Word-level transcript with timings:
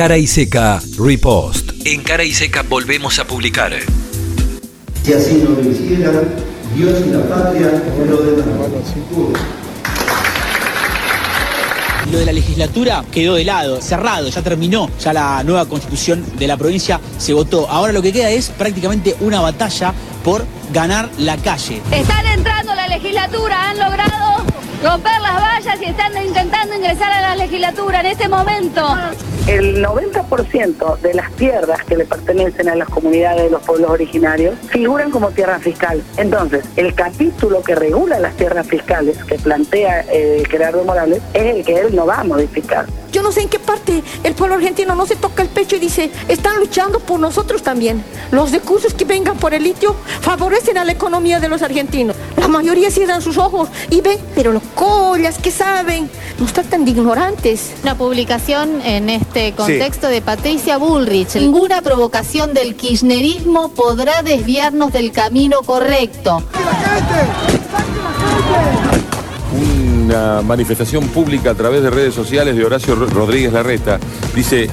Cara 0.00 0.16
y 0.16 0.26
Seca 0.26 0.80
Repost. 0.98 1.72
En 1.84 2.02
Cara 2.02 2.24
y 2.24 2.32
Seca 2.32 2.62
volvemos 2.62 3.18
a 3.18 3.26
publicar. 3.26 3.74
Si 5.02 5.12
así 5.12 5.44
no 5.44 5.50
lo 5.50 5.56
Dios 6.74 7.02
y 7.06 7.10
la 7.10 7.22
patria 7.28 7.82
no 7.98 8.04
lo 8.06 8.22
demás. 8.22 8.46
Lo 12.10 12.18
de 12.18 12.24
la 12.24 12.32
legislatura 12.32 13.04
quedó 13.12 13.34
de 13.34 13.44
lado, 13.44 13.82
cerrado, 13.82 14.30
ya 14.30 14.40
terminó, 14.40 14.90
ya 14.98 15.12
la 15.12 15.44
nueva 15.44 15.66
constitución 15.66 16.24
de 16.38 16.46
la 16.46 16.56
provincia 16.56 16.98
se 17.18 17.34
votó. 17.34 17.68
Ahora 17.68 17.92
lo 17.92 18.00
que 18.00 18.10
queda 18.10 18.30
es 18.30 18.48
prácticamente 18.48 19.14
una 19.20 19.42
batalla 19.42 19.92
por 20.24 20.46
ganar 20.72 21.10
la 21.18 21.36
calle. 21.36 21.82
Están 21.92 22.24
entrando 22.24 22.72
a 22.72 22.76
la 22.76 22.88
legislatura, 22.88 23.68
han 23.68 23.78
logrado 23.78 24.46
romper 24.82 25.20
las 25.20 25.34
vallas 25.34 25.82
y 25.82 25.84
están 25.84 26.12
intentando 26.24 26.74
ingresar 26.74 27.12
a 27.12 27.20
la 27.20 27.36
legislatura 27.36 28.00
en 28.00 28.06
este 28.06 28.28
momento. 28.28 28.86
El 29.46 29.84
90% 29.84 30.98
de 31.00 31.14
las 31.14 31.30
tierras 31.32 31.82
que 31.84 31.96
le 31.96 32.04
pertenecen 32.04 32.68
a 32.68 32.76
las 32.76 32.88
comunidades 32.88 33.44
de 33.44 33.50
los 33.50 33.62
pueblos 33.62 33.90
originarios 33.90 34.54
figuran 34.68 35.10
como 35.10 35.30
tierra 35.30 35.58
fiscal. 35.58 36.02
Entonces, 36.16 36.64
el 36.76 36.94
capítulo 36.94 37.62
que 37.62 37.74
regula 37.74 38.18
las 38.20 38.36
tierras 38.36 38.66
fiscales 38.66 39.22
que 39.24 39.36
plantea 39.36 40.04
eh, 40.10 40.44
Gerardo 40.48 40.84
Morales 40.84 41.20
es 41.34 41.56
el 41.56 41.64
que 41.64 41.80
él 41.80 41.96
no 41.96 42.06
va 42.06 42.20
a 42.20 42.24
modificar. 42.24 42.86
Yo 43.12 43.22
no 43.22 43.32
sé 43.32 43.40
en 43.40 43.48
qué 43.48 43.58
parte 43.58 44.04
el 44.22 44.34
pueblo 44.34 44.54
argentino 44.54 44.94
no 44.94 45.04
se 45.04 45.16
toca 45.16 45.42
el 45.42 45.48
pecho 45.48 45.76
y 45.76 45.80
dice, 45.80 46.10
están 46.28 46.58
luchando 46.60 47.00
por 47.00 47.18
nosotros 47.18 47.62
también. 47.62 48.04
Los 48.30 48.52
recursos 48.52 48.94
que 48.94 49.04
vengan 49.04 49.36
por 49.36 49.52
el 49.52 49.64
litio 49.64 49.96
favorecen 50.20 50.78
a 50.78 50.84
la 50.84 50.92
economía 50.92 51.40
de 51.40 51.48
los 51.48 51.62
argentinos. 51.62 52.14
La 52.40 52.48
mayoría 52.48 52.90
cierran 52.90 53.20
sus 53.20 53.36
ojos 53.36 53.68
y 53.90 54.00
ven, 54.00 54.18
pero 54.34 54.52
los 54.52 54.62
collas 54.74 55.36
que 55.38 55.50
saben 55.50 56.08
nos 56.38 56.54
tratan 56.54 56.86
de 56.86 56.92
ignorantes. 56.92 57.72
Una 57.82 57.94
publicación 57.94 58.80
en 58.80 59.10
este 59.10 59.52
contexto 59.52 60.08
de 60.08 60.22
Patricia 60.22 60.78
Bullrich. 60.78 61.34
Ninguna 61.36 61.82
provocación 61.82 62.54
del 62.54 62.76
kirchnerismo 62.76 63.72
podrá 63.72 64.22
desviarnos 64.22 64.90
del 64.90 65.12
camino 65.12 65.58
correcto. 65.60 66.42
Una 70.08 70.40
manifestación 70.40 71.08
pública 71.08 71.50
a 71.50 71.54
través 71.54 71.82
de 71.82 71.90
redes 71.90 72.14
sociales 72.14 72.56
de 72.56 72.64
Horacio 72.64 72.94
Rodríguez 72.94 73.52
Larreta. 73.52 74.00
Dice, 74.34 74.70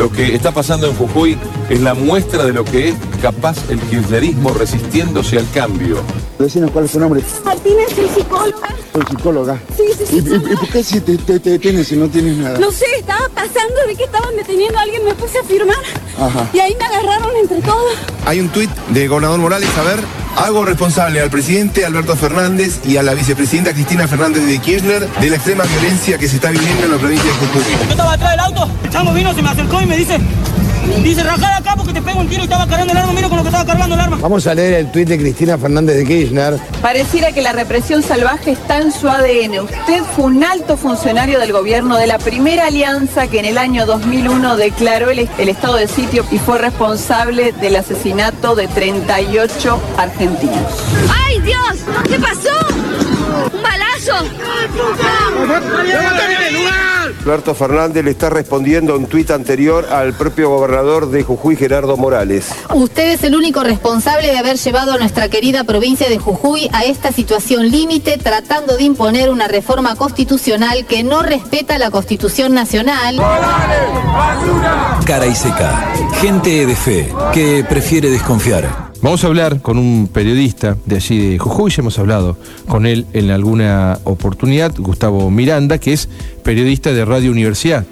lo 0.00 0.10
que 0.10 0.34
está 0.34 0.50
pasando 0.50 0.86
en 0.86 0.96
Jujuy 0.96 1.36
es 1.68 1.78
la 1.82 1.92
muestra 1.92 2.44
de 2.46 2.54
lo 2.54 2.64
que 2.64 2.88
es 2.88 2.94
capaz 3.20 3.58
el 3.68 3.78
kirchnerismo 3.80 4.48
resistiéndose 4.54 5.36
al 5.38 5.46
cambio. 5.50 5.98
Decinos 6.38 6.70
cuál 6.70 6.86
es 6.86 6.92
tu 6.92 7.00
nombre. 7.00 7.22
Martínez, 7.44 7.88
soy 7.94 8.08
psicóloga. 8.08 8.68
Soy 8.94 9.02
psicóloga. 9.10 9.60
Sí, 9.76 9.82
sí, 9.98 10.04
sí. 10.06 10.16
¿Y, 10.16 10.18
y- 10.30 10.52
y 10.52 10.56
por 10.56 10.68
qué 10.70 10.82
si 10.82 11.00
te, 11.02 11.18
te, 11.18 11.38
te 11.38 11.50
detienes 11.50 11.88
si 11.88 11.96
no 11.96 12.08
tienes 12.08 12.38
nada? 12.38 12.58
No 12.58 12.72
sé, 12.72 12.86
estaba 12.98 13.28
pasando 13.34 13.74
de 13.86 13.94
que 13.94 14.04
estaban 14.04 14.34
deteniendo 14.36 14.78
a 14.78 14.82
alguien, 14.82 15.04
me 15.04 15.14
puse 15.14 15.36
a 15.38 15.44
firmar. 15.44 15.76
Ajá. 16.18 16.48
Y 16.54 16.60
ahí 16.60 16.74
me 16.78 16.84
agarraron 16.86 17.36
entre 17.36 17.60
todos. 17.60 17.92
Hay 18.24 18.40
un 18.40 18.48
tuit 18.48 18.70
del 18.88 19.06
gobernador 19.06 19.38
Morales, 19.38 19.68
a 19.76 19.82
ver, 19.82 20.00
hago 20.36 20.64
responsable 20.64 21.20
al 21.20 21.30
presidente 21.30 21.84
Alberto 21.84 22.16
Fernández 22.16 22.80
y 22.84 22.96
a 22.96 23.02
la 23.02 23.14
vicepresidenta 23.14 23.72
Cristina 23.72 24.08
Fernández 24.08 24.46
de 24.46 24.58
Kirchner 24.58 25.08
de 25.08 25.30
la 25.30 25.36
extrema 25.36 25.64
violencia 25.64 26.18
que 26.18 26.28
se 26.28 26.36
está 26.36 26.50
viviendo 26.50 26.84
en 26.84 26.92
la 26.92 26.98
provincia 26.98 27.30
de 27.30 27.36
Jujuy. 27.36 27.62
Yo 27.84 27.90
estaba 27.90 28.12
atrás 28.12 28.30
del 28.30 28.40
auto, 28.40 28.70
el 28.84 28.90
chango 28.90 29.12
vino, 29.12 29.34
se 29.34 29.42
me 29.42 29.50
acercó 29.50 29.80
y 29.80 29.86
me 29.86 29.96
dice, 29.96 30.18
dice, 31.02 31.22
rajá 31.22 31.56
acá 31.56 31.74
porque 31.76 31.92
te 31.92 32.02
pego 32.02 32.20
un 32.20 32.28
tiro 32.28 32.42
y 32.42 32.44
estaba 32.44 32.66
cargando 32.66 32.92
el 32.92 32.98
arma, 32.98 33.12
mira 33.12 33.28
con 33.28 33.38
lo 33.38 33.42
que 33.42 33.48
estaba 33.48 33.64
cargando 33.64 33.94
el 33.94 34.00
arma. 34.00 34.18
Vamos 34.20 34.46
a 34.46 34.54
leer 34.54 34.74
el 34.74 34.92
tuit 34.92 35.08
de 35.08 35.18
Cristina 35.18 35.58
Fernández 35.58 35.96
de 35.96 36.04
Kirchner. 36.04 36.58
Pareciera 36.82 37.32
que 37.32 37.42
la 37.42 37.52
represión 37.52 38.02
salvaje 38.02 38.52
está 38.52 38.78
en 38.78 38.92
su 38.92 39.08
ADN. 39.08 39.60
Usted 39.60 40.02
fue 40.14 40.26
un 40.26 40.44
alto 40.44 40.76
funcionario 40.76 41.38
del 41.38 41.52
gobierno 41.52 41.96
de 41.96 42.06
la 42.06 42.18
primera 42.18 42.66
alianza 42.66 43.26
que 43.28 43.40
en 43.40 43.44
el 43.46 43.58
año 43.58 43.86
2001 43.86 44.56
declaró 44.56 45.10
el, 45.10 45.28
el 45.38 45.48
estado 45.48 45.76
de 45.76 45.88
sitio 45.88 46.24
y 46.30 46.38
fue 46.38 46.58
responsable 46.58 47.52
del 47.52 47.76
asesinato 47.76 48.54
de 48.54 48.68
38 48.68 49.80
argentinos. 49.96 50.72
¡Ay, 51.26 51.40
Dios! 51.40 51.78
¿Qué 52.08 52.18
pasó? 52.18 52.50
¡Un 54.08 55.48
balazo! 55.48 55.90
Alberto 57.20 57.54
Fernández 57.54 58.04
le 58.04 58.12
está 58.12 58.30
respondiendo 58.30 58.96
un 58.96 59.06
tuit 59.06 59.30
anterior 59.30 59.86
al 59.90 60.14
propio 60.14 60.48
gobernador 60.48 61.10
de 61.10 61.22
Jujuy, 61.22 61.54
Gerardo 61.54 61.96
Morales. 61.96 62.48
Usted 62.72 63.12
es 63.12 63.24
el 63.24 63.36
único 63.36 63.62
responsable 63.62 64.28
de 64.28 64.38
haber 64.38 64.56
llevado 64.56 64.92
a 64.94 64.98
nuestra 64.98 65.28
querida 65.28 65.64
provincia 65.64 66.08
de 66.08 66.18
Jujuy 66.18 66.70
a 66.72 66.84
esta 66.84 67.12
situación 67.12 67.70
límite 67.70 68.16
tratando 68.16 68.76
de 68.76 68.84
imponer 68.84 69.30
una 69.30 69.48
reforma 69.48 69.96
constitucional 69.96 70.86
que 70.86 71.02
no 71.02 71.22
respeta 71.22 71.78
la 71.78 71.90
Constitución 71.90 72.54
Nacional. 72.54 73.16
Cara 75.04 75.26
y 75.26 75.34
Seca. 75.34 75.92
Gente 76.20 76.66
de 76.66 76.76
fe 76.76 77.12
que 77.32 77.64
prefiere 77.68 78.10
desconfiar. 78.10 78.89
Vamos 79.02 79.24
a 79.24 79.28
hablar 79.28 79.62
con 79.62 79.78
un 79.78 80.10
periodista 80.12 80.76
de 80.84 80.96
allí 80.96 81.30
de 81.30 81.38
Jujuy, 81.38 81.70
ya 81.70 81.80
hemos 81.80 81.98
hablado 81.98 82.36
con 82.68 82.84
él 82.84 83.06
en 83.14 83.30
alguna 83.30 83.98
oportunidad, 84.04 84.74
Gustavo 84.76 85.30
Miranda, 85.30 85.78
que 85.78 85.94
es 85.94 86.06
periodista 86.44 86.92
de 86.92 87.06
Radio 87.06 87.30
Universidad, 87.30 87.86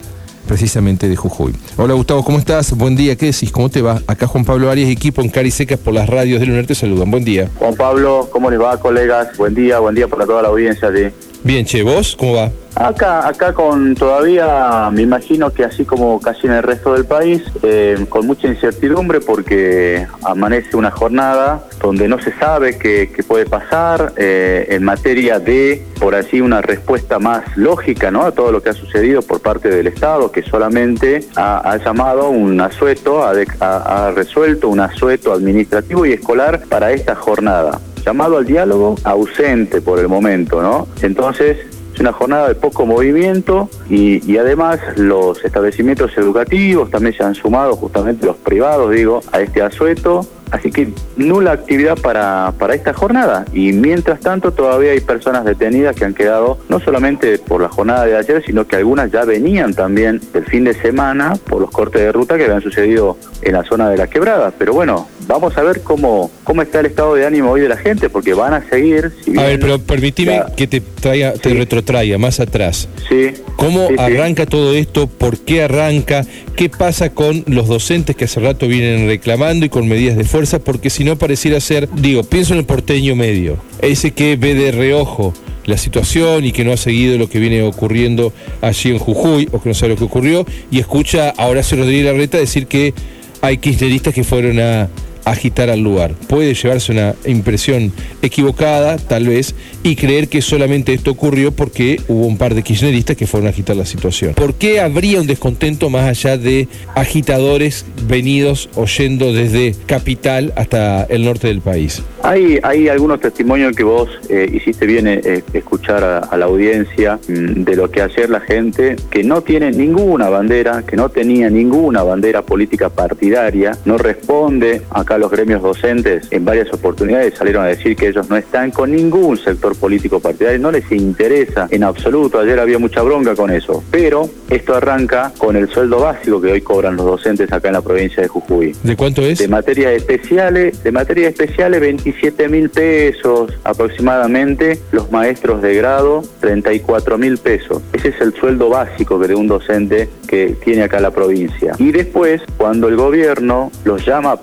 precisamente 0.47 1.09
de 1.09 1.17
Jujuy. 1.17 1.55
Hola 1.79 1.95
Gustavo, 1.95 2.23
¿cómo 2.23 2.37
estás? 2.37 2.77
Buen 2.77 2.95
día, 2.95 3.17
¿qué 3.17 3.27
decís? 3.27 3.51
¿Cómo 3.51 3.71
te 3.71 3.81
va? 3.81 4.03
Acá 4.07 4.27
Juan 4.27 4.45
Pablo 4.45 4.71
Arias, 4.71 4.91
equipo 4.91 5.23
en 5.23 5.31
Cari 5.31 5.51
Secas 5.51 5.79
por 5.79 5.95
las 5.95 6.11
radios 6.11 6.41
del 6.41 6.51
Lunar 6.51 6.67
te 6.67 6.75
saludan. 6.75 7.11
Buen 7.11 7.25
día. 7.25 7.49
Juan 7.55 7.75
Pablo, 7.75 8.29
¿cómo 8.31 8.51
les 8.51 8.61
va, 8.61 8.79
colegas? 8.79 9.35
Buen 9.39 9.55
día, 9.55 9.79
buen 9.79 9.95
día 9.95 10.09
para 10.09 10.27
toda 10.27 10.43
la 10.43 10.49
audiencia 10.49 10.91
de... 10.91 11.11
Bien, 11.43 11.65
che, 11.65 11.83
¿vos? 11.83 12.17
¿Cómo 12.17 12.35
va? 12.35 12.51
Acá, 12.81 13.27
acá 13.27 13.53
con 13.55 13.97
todavía, 13.97 14.89
me 14.93 15.03
imagino 15.03 15.51
que 15.51 15.65
así 15.65 15.85
como 15.85 16.21
casi 16.21 16.47
en 16.47 16.53
el 16.53 16.63
resto 16.63 16.93
del 16.95 17.07
país, 17.07 17.43
eh, 17.65 18.07
con 18.09 18.25
mucha 18.25 18.47
incertidumbre 18.47 19.21
porque 19.21 20.07
amanece 20.25 20.77
una 20.77 20.93
jornada 20.93 21.65
donde 21.83 22.07
no 22.07 22.21
se 22.21 22.33
sabe 22.39 22.79
qué, 22.79 23.11
qué 23.15 23.25
puede 23.25 23.47
pasar 23.47 24.13
eh, 24.17 24.67
en 24.71 24.85
materia 24.85 25.41
de, 25.41 25.85
por 25.99 26.15
así, 26.15 26.41
una 26.41 26.61
respuesta 26.63 27.19
más 27.19 27.57
lógica 27.57 28.13
¿no? 28.13 28.23
a 28.23 28.31
todo 28.31 28.53
lo 28.53 28.63
que 28.63 28.69
ha 28.71 28.75
sucedido 28.75 29.23
por 29.23 29.41
parte 29.41 29.71
del 29.71 29.89
Estado, 29.89 30.31
que 30.31 30.45
solamente 30.45 31.25
ha, 31.35 31.79
llamado 31.85 32.31
un 32.31 32.61
asueto, 32.61 33.27
ha, 33.27 33.35
de- 33.35 33.49
ha 33.59 34.13
resuelto 34.15 34.69
un 34.69 34.79
asueto 34.79 35.33
administrativo 35.33 36.07
y 36.07 36.13
escolar 36.13 36.63
para 36.69 36.93
esta 36.93 37.17
jornada. 37.17 37.81
Llamado 38.07 38.39
al 38.39 38.47
diálogo 38.47 38.95
ausente 39.03 39.81
por 39.81 39.99
el 39.99 40.07
momento, 40.07 40.63
¿no? 40.63 40.87
Entonces, 41.03 41.59
una 42.01 42.13
jornada 42.13 42.49
de 42.49 42.55
poco 42.55 42.87
movimiento 42.87 43.69
y, 43.89 44.31
y 44.31 44.39
además 44.39 44.81
los 44.97 45.45
establecimientos 45.45 46.17
educativos 46.17 46.91
también 46.91 47.15
se 47.15 47.25
han 47.25 47.35
sumado, 47.35 47.77
justamente 47.77 48.27
los 48.27 48.37
privados, 48.37 48.91
digo, 48.93 49.21
a 49.33 49.41
este 49.41 49.63
asueto. 49.63 50.27
Así 50.51 50.71
que 50.71 50.89
nula 51.17 51.53
actividad 51.53 51.97
para, 51.99 52.53
para 52.59 52.75
esta 52.75 52.93
jornada. 52.95 53.45
Y 53.53 53.73
mientras 53.73 54.21
tanto 54.21 54.53
todavía 54.53 54.93
hay 54.93 55.01
personas 55.01 55.45
detenidas 55.45 55.95
que 55.95 56.05
han 56.05 56.15
quedado 56.15 56.59
no 56.69 56.81
solamente 56.81 57.39
por 57.39 57.61
la 57.63 57.69
jornada 57.69 58.07
de 58.07 58.17
ayer, 58.17 58.43
sino 58.47 58.67
que 58.67 58.77
algunas 58.77 59.11
ya 59.13 59.25
venían 59.25 59.75
también 59.75 60.21
del 60.33 60.45
fin 60.47 60.65
de 60.65 60.75
semana 60.75 61.35
por 61.49 61.61
los 61.61 61.71
cortes 61.71 62.01
de 62.03 62.13
ruta 62.13 62.37
que 62.37 62.45
habían 62.45 62.63
sucedido 62.63 63.17
en 63.43 63.53
la 63.53 63.65
zona 63.65 63.91
de 63.91 63.97
la 63.99 64.07
quebrada. 64.07 64.53
Pero 64.59 64.73
bueno, 64.73 65.07
vamos 65.27 65.57
a 65.59 65.63
ver 65.63 65.83
cómo, 65.83 66.31
cómo 66.45 66.63
está 66.63 66.81
el 66.81 66.87
estado 66.87 67.15
de 67.15 67.27
ánimo 67.27 67.51
hoy 67.51 67.61
de 67.61 67.69
la 67.69 67.77
gente, 67.77 68.09
porque 68.09 68.33
van 68.35 68.55
a 68.55 68.69
seguir. 68.69 69.13
si 69.25 69.31
A 69.31 69.33
bien- 69.33 69.45
ver, 69.47 69.61
pero 69.61 69.79
permitime 69.81 70.33
Ya. 70.33 70.47
que 70.57 70.67
te 70.67 70.81
traiga, 70.81 71.33
te 71.35 71.51
retrotraiga 71.55 72.17
más 72.19 72.41
atrás. 72.41 72.89
Sí. 73.09 73.33
¿Cómo 73.57 73.89
Sí, 73.89 73.95
sí. 73.97 74.01
arranca 74.03 74.47
todo 74.47 74.75
esto? 74.75 75.07
¿Por 75.09 75.39
qué 75.39 75.63
arranca? 75.65 76.25
¿Qué 76.57 76.69
pasa 76.71 77.11
con 77.11 77.45
los 77.47 77.69
docentes 77.69 78.17
que 78.17 78.25
hace 78.25 78.41
rato 78.41 78.67
vienen 78.67 79.07
reclamando 79.09 79.67
y 79.67 79.69
con 79.69 79.87
medidas 79.87 80.17
de 80.17 80.25
fuerza? 80.25 80.38
Porque 80.65 80.91
si 80.91 81.05
no 81.05 81.17
pareciera 81.17 81.61
ser, 81.61 81.89
digo, 81.97 82.23
pienso 82.23 82.53
en 82.53 82.61
el 82.61 82.65
porteño 82.65 83.17
medio, 83.17 83.59
ese 83.83 84.13
que 84.13 84.37
ve 84.37 84.55
de 84.55 84.71
reojo 84.71 85.35
la 85.65 85.77
situación 85.77 86.45
y 86.45 86.53
que 86.53 86.65
no 86.65 86.73
ha 86.73 86.77
seguido 86.77 87.19
lo 87.19 87.29
que 87.29 87.39
viene 87.39 87.63
ocurriendo 87.63 88.33
allí 88.63 88.91
en 88.91 88.99
Jujuy 88.99 89.49
o 89.53 89.61
que 89.61 89.69
no 89.69 89.75
sabe 89.75 89.93
lo 89.93 89.99
que 89.99 90.05
ocurrió 90.05 90.47
y 90.71 90.79
escucha 90.79 91.29
a 91.37 91.47
Horacio 91.47 91.77
Rodríguez 91.77 92.07
Larreta 92.07 92.39
decir 92.39 92.67
que 92.67 92.95
hay 93.43 93.59
kirchneristas 93.59 94.15
que 94.15 94.25
fueron 94.25 94.61
a 94.61 94.89
agitar 95.31 95.71
al 95.71 95.81
lugar. 95.81 96.15
Puede 96.29 96.55
llevarse 96.55 96.93
una 96.93 97.15
impresión 97.25 97.93
equivocada, 98.23 98.97
tal 98.97 99.29
vez, 99.29 99.55
y 99.83 99.97
creer 99.97 100.29
que 100.29 100.43
solamente 100.43 100.93
esto 100.93 101.11
ocurrió 101.11 101.53
porque 101.53 102.01
hubo 102.09 102.27
un 102.27 102.39
par 102.39 102.55
de 102.55 102.63
kirchneristas 102.63 103.17
que 103.17 103.27
fueron 103.27 103.47
a 103.47 103.51
agitar 103.51 103.77
la 103.77 103.87
situación. 103.87 104.35
¿Por 104.35 104.55
qué 104.55 104.81
habría 104.81 105.21
un 105.21 105.27
descontento 105.27 105.91
más 105.91 106.09
allá 106.09 106.37
de 106.37 106.69
agitadores 106.95 107.85
venidos 108.07 108.69
o 108.75 108.87
yendo 108.87 109.33
desde 109.33 109.75
capital 109.87 110.53
hasta 110.57 111.05
el 111.05 111.25
norte 111.25 111.49
del 111.49 111.61
país? 111.61 112.03
Hay, 112.23 112.59
hay 112.63 112.89
algunos 112.89 113.21
testimonios 113.21 113.75
que 113.77 113.85
vos 113.85 114.09
eh, 114.29 114.51
hiciste 114.53 114.87
bien 114.87 115.07
eh, 115.07 115.21
eh, 115.25 115.43
escuchar 115.53 116.03
a, 116.03 116.19
a 116.19 116.37
la 116.37 116.47
audiencia 116.47 117.19
mm, 117.29 117.63
de 117.63 117.77
lo 117.77 117.91
que 117.91 118.03
ayer 118.03 118.29
la 118.29 118.41
gente 118.41 118.97
que 119.11 119.23
no 119.23 119.43
tiene 119.43 119.71
ninguna 119.71 120.29
bandera, 120.29 120.83
que 120.83 120.97
no 120.97 121.09
tenía 121.09 121.49
ninguna 121.51 122.03
bandera 122.03 122.43
política 122.43 122.89
partidaria, 122.91 123.77
no 123.85 123.99
responde 123.99 124.83
acá 124.91 125.18
los 125.19 125.31
gremios 125.31 125.63
docentes 125.63 126.29
en 126.31 126.45
varias 126.45 126.73
oportunidades 126.73 127.35
salieron 127.35 127.65
a 127.65 127.69
decir 127.69 127.97
que 127.97 128.09
ellos 128.09 128.29
no 128.29 128.37
están 128.37 128.71
con 128.71 128.93
ningún 128.93 129.37
sector 129.37 129.77
político 129.77 130.21
partidario, 130.21 130.59
no 130.59 130.71
les 130.71 130.91
interesa 130.93 131.69
en 131.71 131.85
absoluto. 131.85 132.41
Ayer 132.41 132.59
había 132.59 132.79
mucha 132.79 133.03
bronca 133.03 133.35
con 133.35 133.51
eso. 133.51 133.83
Pero 133.91 134.29
esto 134.51 134.75
arranca 134.75 135.33
con 135.39 135.57
el 135.57 135.69
sueldo 135.69 136.01
básico 136.01 136.41
que 136.41 136.53
hoy 136.53 136.61
cobran 136.61 136.97
los 136.97 137.07
docentes 137.07 137.53
acá 137.53 137.69
en 137.69 137.75
la 137.75 137.83
provincia 137.83 138.23
de 138.23 138.29
Jujuy. 138.29 138.75
¿De 138.83 138.97
cuánto 138.97 139.23
es? 139.23 139.39
De 139.39 139.49
materias 139.49 139.93
especiales, 139.93 140.83
de 140.83 140.93
materias 140.93 141.33
especiales 141.33 141.81
27 141.81 142.49
mil 142.49 142.71
pesos 142.71 143.53
aproximadamente, 143.65 144.79
los 144.93 145.11
maestros 145.11 145.63
de 145.63 145.75
grado 145.75 146.23
34 146.41 147.19
mil 147.19 147.39
pesos. 147.39 147.83
Ese 147.93 148.09
es 148.09 148.21
el 148.21 148.35
sueldo 148.35 148.69
básico 148.69 149.21
que 149.21 149.29
de 149.29 149.35
un 149.35 149.47
docente 149.47 150.09
que 150.27 150.57
tiene 150.65 150.83
acá 150.83 151.01
la 151.01 151.11
provincia. 151.11 151.75
Y 151.79 151.93
después, 151.93 152.43
cuando 152.57 152.89
el 152.89 152.97
gobierno 152.97 153.71
los 153.85 154.05
llama 154.05 154.33
a 154.33 154.41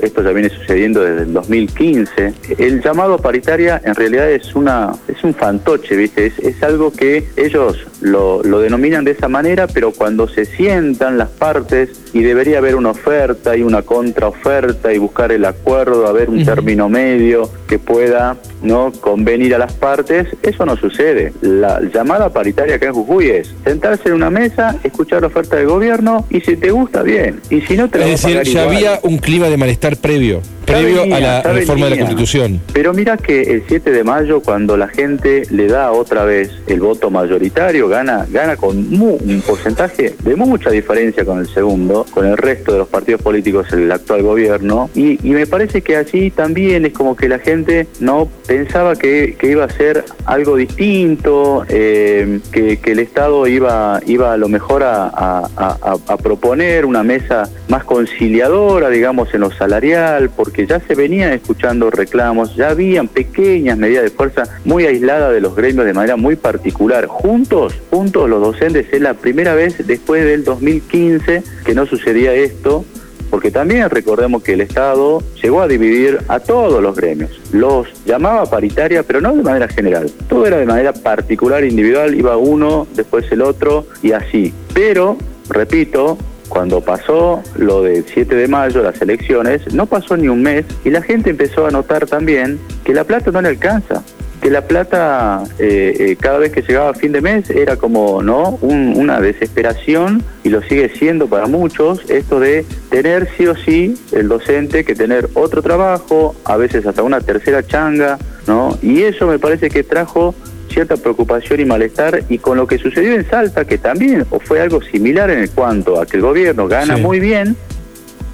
esto 0.00 0.22
ya 0.22 0.30
viene 0.30 0.48
sucediendo 0.48 1.00
desde 1.00 1.22
el 1.22 1.32
2015, 1.32 2.34
el 2.58 2.82
llamado 2.82 3.18
paritaria 3.18 3.80
en 3.84 3.94
realidad 3.94 4.30
es 4.30 4.54
una 4.54 4.92
es 5.08 5.22
un 5.24 5.34
fantoche, 5.34 5.96
¿viste? 5.96 6.26
Es, 6.26 6.38
es 6.38 6.62
algo 6.62 6.92
que 6.92 7.28
ellos 7.36 7.86
lo, 8.00 8.42
lo 8.42 8.60
denominan 8.60 9.04
de 9.04 9.12
esa 9.12 9.28
manera, 9.28 9.66
pero 9.66 9.92
cuando 9.92 10.28
se 10.28 10.44
sientan 10.44 11.18
las 11.18 11.28
partes 11.28 11.90
y 12.12 12.22
debería 12.22 12.58
haber 12.58 12.76
una 12.76 12.90
oferta 12.90 13.56
y 13.56 13.62
una 13.62 13.82
contraoferta 13.82 14.92
y 14.92 14.98
buscar 14.98 15.32
el 15.32 15.44
acuerdo, 15.44 16.06
haber 16.06 16.30
un 16.30 16.44
término 16.44 16.88
medio 16.88 17.50
que 17.68 17.78
pueda 17.78 18.36
no 18.62 18.92
convenir 19.00 19.54
a 19.54 19.58
las 19.58 19.72
partes, 19.72 20.26
eso 20.42 20.66
no 20.66 20.76
sucede. 20.76 21.32
La 21.40 21.80
llamada 21.92 22.30
paritaria 22.30 22.76
acá 22.76 22.86
en 22.86 22.92
Jujuy 22.92 23.30
es 23.30 23.54
sentarse 23.64 24.08
en 24.08 24.14
una 24.14 24.30
mesa, 24.30 24.76
escuchar 24.82 25.22
la 25.22 25.28
oferta 25.28 25.56
del 25.56 25.66
gobierno 25.66 26.26
y 26.30 26.40
si 26.40 26.56
te 26.56 26.70
gusta 26.70 27.02
bien 27.02 27.40
y 27.50 27.60
si 27.62 27.76
no 27.76 27.88
te 27.88 27.98
la 27.98 28.06
Es 28.06 28.22
decir, 28.22 28.42
ya 28.42 28.62
igual. 28.62 28.66
había 28.66 29.00
un 29.02 29.18
clima 29.18 29.48
de 29.48 29.56
malestar 29.56 29.96
previo, 29.96 30.40
previo 30.64 31.02
venía, 31.02 31.16
a 31.16 31.20
la 31.20 31.42
reforma 31.42 31.84
de 31.86 31.90
la 31.90 31.96
venía. 31.96 32.06
Constitución. 32.06 32.60
Pero 32.72 32.92
mira 32.92 33.16
que 33.16 33.42
el 33.42 33.64
7 33.68 33.90
de 33.90 34.04
mayo, 34.04 34.40
cuando 34.40 34.76
la 34.76 34.88
gente 34.88 35.42
le 35.50 35.66
da 35.66 35.92
otra 35.92 36.24
vez 36.24 36.50
el 36.66 36.80
voto 36.80 37.10
mayoritario, 37.10 37.87
gana, 37.88 38.26
gana 38.30 38.56
con 38.56 38.90
mu- 38.90 39.16
un 39.22 39.42
porcentaje 39.46 40.14
de 40.22 40.36
mucha 40.36 40.70
diferencia 40.70 41.24
con 41.24 41.38
el 41.40 41.46
segundo, 41.48 42.04
con 42.12 42.26
el 42.26 42.36
resto 42.36 42.72
de 42.72 42.78
los 42.78 42.88
partidos 42.88 43.22
políticos 43.22 43.66
el 43.72 43.90
actual 43.90 44.22
gobierno. 44.22 44.90
Y, 44.94 45.18
me 45.38 45.46
parece 45.46 45.82
que 45.82 45.96
así 45.96 46.30
también 46.30 46.84
es 46.86 46.92
como 46.92 47.14
que 47.16 47.28
la 47.28 47.38
gente 47.38 47.86
no 48.00 48.28
pensaba 48.46 48.96
que, 48.96 49.36
iba 49.42 49.64
a 49.64 49.68
ser 49.70 50.04
algo 50.26 50.56
distinto, 50.56 51.64
eh, 51.68 52.40
que, 52.52 52.78
que 52.78 52.92
el 52.92 52.98
Estado 52.98 53.46
iba, 53.46 54.00
iba 54.06 54.32
a 54.32 54.36
lo 54.36 54.48
mejor 54.48 54.82
a- 54.84 55.08
a 55.08 56.16
proponer 56.18 56.84
una 56.84 57.02
mesa 57.02 57.48
más 57.68 57.84
conciliadora, 57.84 58.90
digamos, 58.90 59.32
en 59.34 59.40
lo 59.40 59.50
salarial, 59.50 60.30
porque 60.30 60.66
ya 60.66 60.80
se 60.80 60.94
venían 60.94 61.32
escuchando 61.32 61.90
reclamos, 61.90 62.54
ya 62.56 62.70
habían 62.70 63.08
pequeñas 63.08 63.78
medidas 63.78 64.04
de 64.04 64.10
fuerza 64.10 64.42
muy 64.64 64.86
aisladas 64.86 65.32
de 65.32 65.40
los 65.40 65.54
gremios 65.54 65.86
de 65.86 65.94
manera 65.94 66.16
muy 66.16 66.36
particular. 66.36 67.06
Juntos, 67.06 67.74
juntos 67.90 68.28
los 68.28 68.40
docentes, 68.40 68.86
es 68.92 69.00
la 69.00 69.14
primera 69.14 69.54
vez 69.54 69.86
después 69.86 70.24
del 70.24 70.44
2015 70.44 71.42
que 71.64 71.74
no 71.74 71.86
sucedía 71.86 72.34
esto, 72.34 72.84
porque 73.30 73.50
también 73.50 73.90
recordemos 73.90 74.42
que 74.42 74.54
el 74.54 74.62
Estado 74.62 75.22
llegó 75.42 75.60
a 75.60 75.68
dividir 75.68 76.18
a 76.28 76.40
todos 76.40 76.82
los 76.82 76.96
gremios. 76.96 77.30
Los 77.52 77.86
llamaba 78.04 78.46
paritaria, 78.46 79.02
pero 79.02 79.20
no 79.20 79.34
de 79.34 79.42
manera 79.42 79.68
general. 79.68 80.10
Todo 80.28 80.46
era 80.46 80.56
de 80.56 80.66
manera 80.66 80.92
particular, 80.92 81.64
individual, 81.64 82.14
iba 82.14 82.36
uno, 82.36 82.86
después 82.94 83.30
el 83.30 83.42
otro 83.42 83.86
y 84.02 84.12
así. 84.12 84.54
Pero, 84.72 85.18
repito, 85.50 86.16
cuando 86.48 86.80
pasó 86.80 87.42
lo 87.56 87.82
del 87.82 88.04
7 88.06 88.34
de 88.34 88.48
mayo, 88.48 88.82
las 88.82 89.00
elecciones, 89.02 89.72
no 89.74 89.86
pasó 89.86 90.16
ni 90.16 90.28
un 90.28 90.42
mes 90.42 90.64
y 90.84 90.90
la 90.90 91.02
gente 91.02 91.30
empezó 91.30 91.66
a 91.66 91.70
notar 91.70 92.06
también 92.06 92.58
que 92.84 92.94
la 92.94 93.04
plata 93.04 93.30
no 93.30 93.42
le 93.42 93.48
alcanza 93.48 94.02
que 94.40 94.50
la 94.50 94.62
plata 94.62 95.42
eh, 95.58 95.94
eh, 95.98 96.16
cada 96.20 96.38
vez 96.38 96.52
que 96.52 96.62
llegaba 96.62 96.90
a 96.90 96.94
fin 96.94 97.12
de 97.12 97.20
mes 97.20 97.50
era 97.50 97.76
como 97.76 98.22
no 98.22 98.58
Un- 98.60 98.94
una 98.96 99.20
desesperación 99.20 100.22
y 100.44 100.48
lo 100.50 100.62
sigue 100.62 100.90
siendo 100.90 101.26
para 101.26 101.46
muchos 101.46 102.08
esto 102.08 102.38
de 102.40 102.64
tener 102.90 103.28
sí 103.36 103.46
o 103.46 103.56
sí 103.56 103.94
el 104.12 104.28
docente 104.28 104.84
que 104.84 104.94
tener 104.94 105.28
otro 105.34 105.60
trabajo 105.62 106.34
a 106.44 106.56
veces 106.56 106.86
hasta 106.86 107.02
una 107.02 107.20
tercera 107.20 107.66
changa 107.66 108.18
no 108.46 108.78
y 108.82 109.02
eso 109.02 109.26
me 109.26 109.38
parece 109.38 109.68
que 109.70 109.82
trajo 109.82 110.34
cierta 110.70 110.96
preocupación 110.96 111.60
y 111.60 111.64
malestar 111.64 112.22
y 112.28 112.38
con 112.38 112.56
lo 112.58 112.66
que 112.66 112.78
sucedió 112.78 113.14
en 113.14 113.28
Salta 113.28 113.64
que 113.64 113.78
también 113.78 114.24
fue 114.44 114.60
algo 114.60 114.80
similar 114.82 115.30
en 115.30 115.40
el 115.40 115.50
cuanto 115.50 116.00
a 116.00 116.06
que 116.06 116.16
el 116.18 116.22
gobierno 116.22 116.68
gana 116.68 116.96
Sí. 116.96 117.02
muy 117.02 117.18
bien 117.20 117.56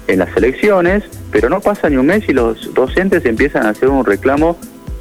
en 0.07 0.19
las 0.19 0.37
elecciones, 0.37 1.03
pero 1.31 1.49
no 1.49 1.61
pasa 1.61 1.89
ni 1.89 1.97
un 1.97 2.05
mes 2.05 2.25
y 2.29 2.33
los 2.33 2.71
docentes 2.75 3.25
empiezan 3.25 3.65
a 3.65 3.69
hacer 3.69 3.89
un 3.89 4.05
reclamo 4.05 4.55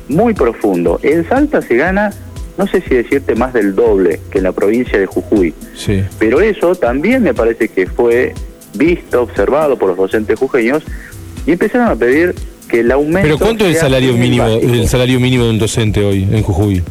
muy 0.08 0.34
profundo. 0.34 0.98
En 1.02 1.26
Salta 1.28 1.62
se 1.62 1.76
gana, 1.76 2.12
no 2.58 2.66
sé 2.66 2.80
si 2.82 2.94
decirte 2.94 3.34
más 3.34 3.52
del 3.52 3.74
doble 3.74 4.20
que 4.30 4.38
en 4.38 4.44
la 4.44 4.52
provincia 4.52 4.98
de 4.98 5.06
Jujuy, 5.06 5.54
Sí. 5.74 6.02
pero 6.18 6.40
eso 6.40 6.74
también 6.74 7.22
me 7.22 7.34
parece 7.34 7.68
que 7.68 7.86
fue 7.86 8.34
visto, 8.74 9.22
observado 9.22 9.76
por 9.78 9.88
los 9.90 9.96
docentes 9.96 10.38
jujeños 10.38 10.82
y 11.46 11.52
empezaron 11.52 11.88
a 11.88 11.96
pedir 11.96 12.34
que 12.68 12.80
el 12.80 12.90
aumento... 12.90 13.22
Pero 13.22 13.38
¿cuánto 13.38 13.64
es 13.66 13.74
el 13.76 13.80
salario 13.80 14.14
mínimo, 14.14 14.44
básico. 14.44 14.72
el 14.72 14.88
salario 14.88 15.20
mínimo 15.20 15.44
de 15.44 15.50
un 15.50 15.58
docente 15.58 16.04
hoy 16.04 16.22
en 16.30 16.42
Jujuy? 16.42 16.82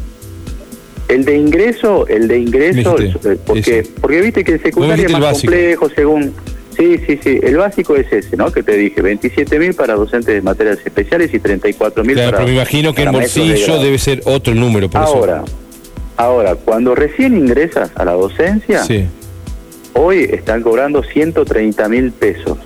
El 1.08 1.24
de 1.24 1.36
ingreso, 1.36 2.06
el 2.08 2.28
de 2.28 2.38
ingreso, 2.38 2.96
dijiste, 2.96 3.32
eh, 3.32 3.38
porque, 3.44 3.78
eso. 3.80 3.90
porque 4.00 4.20
viste 4.22 4.42
que 4.42 4.52
el 4.52 4.62
secundario 4.62 5.06
es 5.06 5.12
más 5.12 5.20
básico. 5.20 5.52
complejo 5.52 5.90
según... 5.94 6.32
Sí, 6.76 6.98
sí, 7.06 7.18
sí, 7.22 7.40
el 7.42 7.56
básico 7.56 7.96
es 7.96 8.12
ese, 8.12 8.36
¿no? 8.36 8.50
Que 8.50 8.62
te 8.62 8.76
dije, 8.76 9.00
27 9.00 9.58
mil 9.58 9.74
para 9.74 9.94
docentes 9.94 10.34
de 10.34 10.42
materias 10.42 10.78
especiales 10.84 11.32
y 11.32 11.38
34 11.38 12.04
mil 12.04 12.14
Claro, 12.14 12.30
para... 12.32 12.38
pero 12.38 12.48
me 12.48 12.54
imagino 12.54 12.94
que 12.94 13.04
de 13.04 13.10
bolsillo 13.10 13.78
debe 13.80 13.98
ser 13.98 14.22
otro 14.24 14.52
el 14.52 14.60
número, 14.60 14.90
por 14.90 15.00
Ahora, 15.00 15.44
ahora, 16.16 16.54
cuando 16.56 16.94
recién 16.94 17.36
ingresas 17.36 17.90
a 17.94 18.04
la 18.04 18.12
docencia. 18.12 18.82
Sí. 18.84 19.06
hoy 19.94 20.28
están 20.30 20.62
cobrando 20.62 21.02
130 21.02 21.88
mil 21.88 22.10
pesos. 22.12 22.58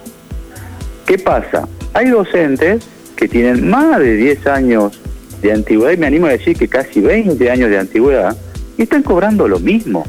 ¿Qué 1.07 1.19
pasa? 1.19 1.69
Hay 1.95 2.09
docentes 2.09 2.87
que 3.17 3.29
tienen 3.29 3.69
más 3.69 3.99
de 3.99 4.15
10 4.15 4.47
años 4.47 5.01
de 5.43 5.53
antigüedad, 5.53 5.93
y 5.93 5.97
me 5.97 6.07
animo 6.07 6.27
a 6.27 6.31
decir 6.31 6.57
que 6.57 6.69
casi 6.69 7.01
20 7.01 7.51
años 7.51 7.71
de 7.71 7.79
antigüedad, 7.79 8.37
y 8.77 8.83
están 8.83 9.03
cobrando 9.03 9.49
lo 9.49 9.59
mismo. 9.59 10.05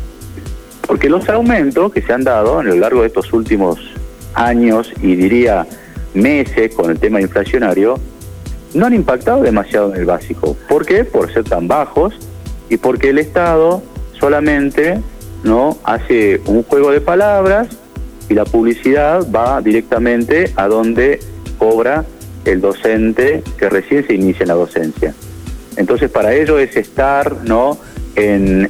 Porque 0.89 1.07
los 1.07 1.29
aumentos 1.29 1.93
que 1.93 2.01
se 2.01 2.11
han 2.11 2.23
dado 2.23 2.57
a 2.57 2.63
lo 2.63 2.73
largo 2.73 3.01
de 3.01 3.07
estos 3.09 3.31
últimos 3.31 3.79
años 4.33 4.91
y 5.03 5.15
diría 5.15 5.67
meses 6.15 6.73
con 6.73 6.89
el 6.89 6.97
tema 6.97 7.21
inflacionario, 7.21 7.99
no 8.73 8.87
han 8.87 8.95
impactado 8.95 9.43
demasiado 9.43 9.93
en 9.93 9.99
el 9.99 10.05
básico. 10.07 10.57
¿Por 10.67 10.87
qué? 10.87 11.03
Por 11.03 11.31
ser 11.31 11.43
tan 11.43 11.67
bajos 11.67 12.15
y 12.71 12.77
porque 12.77 13.11
el 13.11 13.19
Estado 13.19 13.83
solamente 14.19 14.99
no 15.43 15.77
hace 15.83 16.41
un 16.47 16.63
juego 16.63 16.89
de 16.89 17.01
palabras 17.01 17.67
y 18.27 18.33
la 18.33 18.45
publicidad 18.45 19.27
va 19.29 19.61
directamente 19.61 20.51
a 20.55 20.67
donde 20.67 21.19
cobra 21.59 22.03
el 22.45 22.61
docente 22.61 23.43
que 23.59 23.69
recién 23.69 24.07
se 24.07 24.15
inicia 24.15 24.41
en 24.41 24.47
la 24.47 24.55
docencia. 24.55 25.13
Entonces 25.77 26.09
para 26.09 26.33
ello 26.33 26.57
es 26.57 26.75
estar 26.75 27.43
no 27.43 27.77
en, 28.19 28.69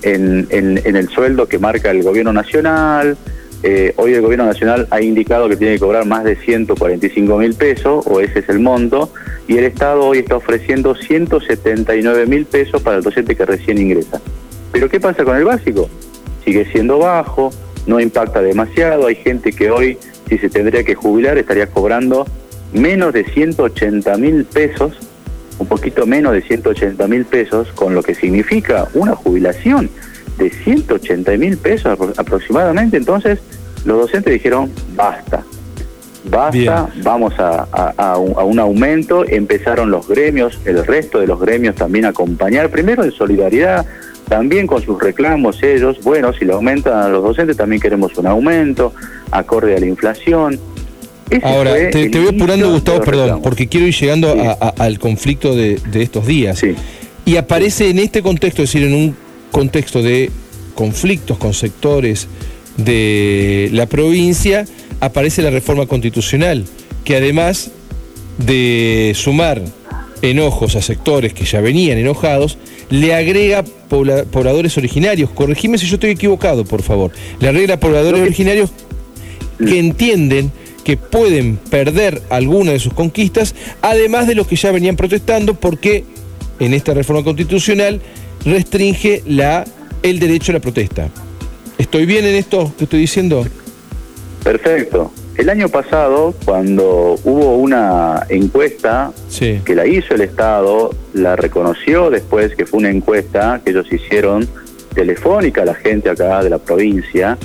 el 0.52 1.10
sueldo 1.10 1.48
que 1.48 1.60
marca 1.60 1.92
el 1.92 2.04
gobierno 2.04 2.34
nacional. 2.34 3.18
Eh, 3.62 3.94
hoy 3.98 4.14
el 4.14 4.22
gobierno 4.22 4.46
nacional 4.46 4.88
ha 4.90 5.02
indicado 5.02 5.50
que 5.50 5.58
tiene 5.58 5.74
que 5.74 5.80
cobrar 5.80 6.06
más 6.06 6.24
de 6.24 6.38
145 6.38 7.38
mil 7.38 7.54
pesos, 7.56 8.06
o 8.08 8.22
ese 8.22 8.40
es 8.40 8.50
el 8.50 8.60
monto, 8.60 9.12
y 9.48 9.58
el 9.58 9.66
Estado 9.66 10.06
hoy 10.06 10.20
está 10.20 10.38
ofreciendo 10.38 10.96
179 10.96 12.26
mil 12.26 12.46
pesos 12.46 12.82
para 12.82 12.98
el 12.98 13.04
docente 13.04 13.36
que 13.36 13.46
recién 13.46 13.78
ingresa. 13.78 14.22
Pero 14.72 14.90
¿qué 14.90 15.00
pasa 15.00 15.26
con 15.26 15.36
el 15.36 15.44
básico? 15.44 15.90
Sigue 16.46 16.66
siendo 16.72 17.00
bajo, 17.00 17.52
no 17.86 18.00
impacta 18.00 18.42
demasiado, 18.42 19.08
hay 19.08 19.16
gente 19.16 19.52
que 19.52 19.72
hoy, 19.72 19.98
si 20.30 20.38
se 20.38 20.50
tendría 20.50 20.86
que 20.86 20.96
jubilar, 20.96 21.38
estaría 21.38 21.68
cobrando 21.68 22.26
menos 22.72 23.12
de 23.12 23.26
180 23.26 24.16
mil 24.18 24.46
pesos 24.46 25.09
un 25.60 25.68
poquito 25.68 26.06
menos 26.08 26.34
de 26.34 26.42
180 26.42 27.08
mil 27.08 27.26
pesos, 27.26 27.72
con 27.74 27.94
lo 27.94 28.02
que 28.02 28.16
significa 28.16 28.88
una 28.94 29.16
jubilación 29.16 29.90
de 30.38 30.50
180 30.50 31.32
mil 31.38 31.58
pesos 31.58 31.98
apro- 31.98 32.14
aproximadamente. 32.18 32.98
Entonces, 32.98 33.40
los 33.86 34.00
docentes 34.00 34.34
dijeron, 34.34 34.72
basta, 34.96 35.44
basta, 36.30 36.52
Bien. 36.58 36.76
vamos 37.04 37.34
a, 37.40 37.68
a- 37.72 37.94
a 37.98 38.18
un, 38.18 38.34
a 38.38 38.44
un 38.44 38.60
aumento. 38.60 39.26
Empezaron 39.28 39.92
los 39.92 40.08
gremios, 40.08 40.60
el 40.66 40.86
resto 40.86 41.20
de 41.20 41.28
los 41.28 41.40
gremios 41.40 41.76
también 41.76 42.06
a 42.06 42.10
acompañar, 42.10 42.70
primero 42.70 43.04
en 43.04 43.12
solidaridad, 43.12 43.86
también 44.28 44.68
con 44.68 44.82
sus 44.82 45.02
reclamos 45.02 45.64
ellos, 45.64 46.00
bueno, 46.04 46.32
si 46.34 46.46
le 46.46 46.54
aumentan 46.54 46.94
a 47.00 47.10
los 47.10 47.24
docentes 47.24 47.58
también 47.58 47.82
queremos 47.82 48.16
un 48.18 48.28
aumento, 48.28 48.94
acorde 49.32 49.76
a 49.76 49.80
la 49.80 49.88
inflación. 49.88 50.60
Ese 51.30 51.46
Ahora, 51.46 51.74
te, 51.92 52.10
voy 52.10 52.36
apurando, 52.36 52.72
Gustavo, 52.72 53.02
perdón, 53.02 53.42
porque 53.44 53.68
quiero 53.68 53.88
ir 53.88 53.96
llegando 53.96 54.34
Sí. 54.34 54.40
a- 54.40 54.58
a- 54.60 54.74
al 54.84 54.98
conflicto 55.00 55.56
de, 55.56 55.80
de 55.92 56.02
estos 56.02 56.26
días. 56.26 56.60
Sí. 56.60 56.74
Y 57.26 57.36
aparece 57.38 57.90
en 57.90 58.00
este 58.00 58.22
contexto, 58.22 58.64
es 58.64 58.72
decir, 58.72 58.88
en 58.88 58.96
un 58.96 59.16
contexto 59.52 60.02
de 60.02 60.32
conflictos 60.76 61.38
con 61.38 61.54
sectores 61.54 62.28
de 62.78 63.70
la 63.74 63.86
provincia, 63.86 64.66
aparece 65.00 65.42
la 65.42 65.50
reforma 65.52 65.86
constitucional, 65.86 66.66
que 67.04 67.16
además 67.18 67.72
de 68.38 69.12
sumar 69.16 69.62
enojos 70.22 70.76
a 70.76 70.82
sectores 70.82 71.34
que 71.34 71.46
ya 71.46 71.62
venían 71.62 71.98
enojados, 71.98 72.58
le 72.90 73.14
agrega 73.14 73.64
pobla- 73.90 74.24
pobladores 74.26 74.78
originarios. 74.78 75.30
Corregime 75.30 75.78
si 75.78 75.86
yo 75.86 75.96
estoy 75.96 76.12
equivocado, 76.12 76.66
por 76.66 76.82
favor. 76.82 77.12
Le 77.40 77.48
agrega 77.50 77.78
pobladores 77.78 78.22
originarios 78.22 78.72
que 79.60 79.78
entienden 79.80 80.52
que 80.90 80.98
pueden 80.98 81.58
perder 81.58 82.20
alguna 82.32 82.72
de 82.72 82.80
sus 82.80 82.96
conquistas, 82.96 83.54
además 83.84 84.26
de 84.26 84.34
los 84.34 84.48
que 84.48 84.56
ya 84.56 84.72
venían 84.72 84.96
protestando, 84.96 85.54
porque 85.54 86.04
en 86.60 86.74
esta 86.74 86.96
reforma 86.96 87.24
constitucional 87.24 88.02
restringe 88.44 89.22
la, 89.28 89.66
el 90.02 90.18
derecho 90.18 90.52
a 90.52 90.56
la 90.56 90.62
protesta. 90.62 91.10
¿Estoy 91.78 92.08
bien 92.08 92.26
en 92.26 92.34
esto 92.34 92.74
que 92.76 92.86
estoy 92.86 93.02
diciendo? 93.02 93.46
Perfecto. 94.44 95.12
El 95.38 95.50
año 95.50 95.70
pasado, 95.70 96.34
cuando 96.44 97.20
hubo 97.24 97.58
una 97.58 98.26
encuesta 98.28 99.12
Sí. 99.28 99.62
que 99.64 99.76
la 99.76 99.86
hizo 99.86 100.16
el 100.16 100.22
Estado, 100.22 100.90
la 101.14 101.36
reconoció 101.36 102.10
después 102.10 102.56
que 102.56 102.66
fue 102.66 102.80
una 102.80 102.90
encuesta 102.90 103.62
que 103.64 103.70
ellos 103.70 103.86
hicieron 103.94 104.50
telefónica 104.96 105.62
a 105.62 105.66
la 105.66 105.76
gente 105.76 106.10
acá 106.10 106.42
de 106.42 106.50
la 106.50 106.58
provincia, 106.58 107.38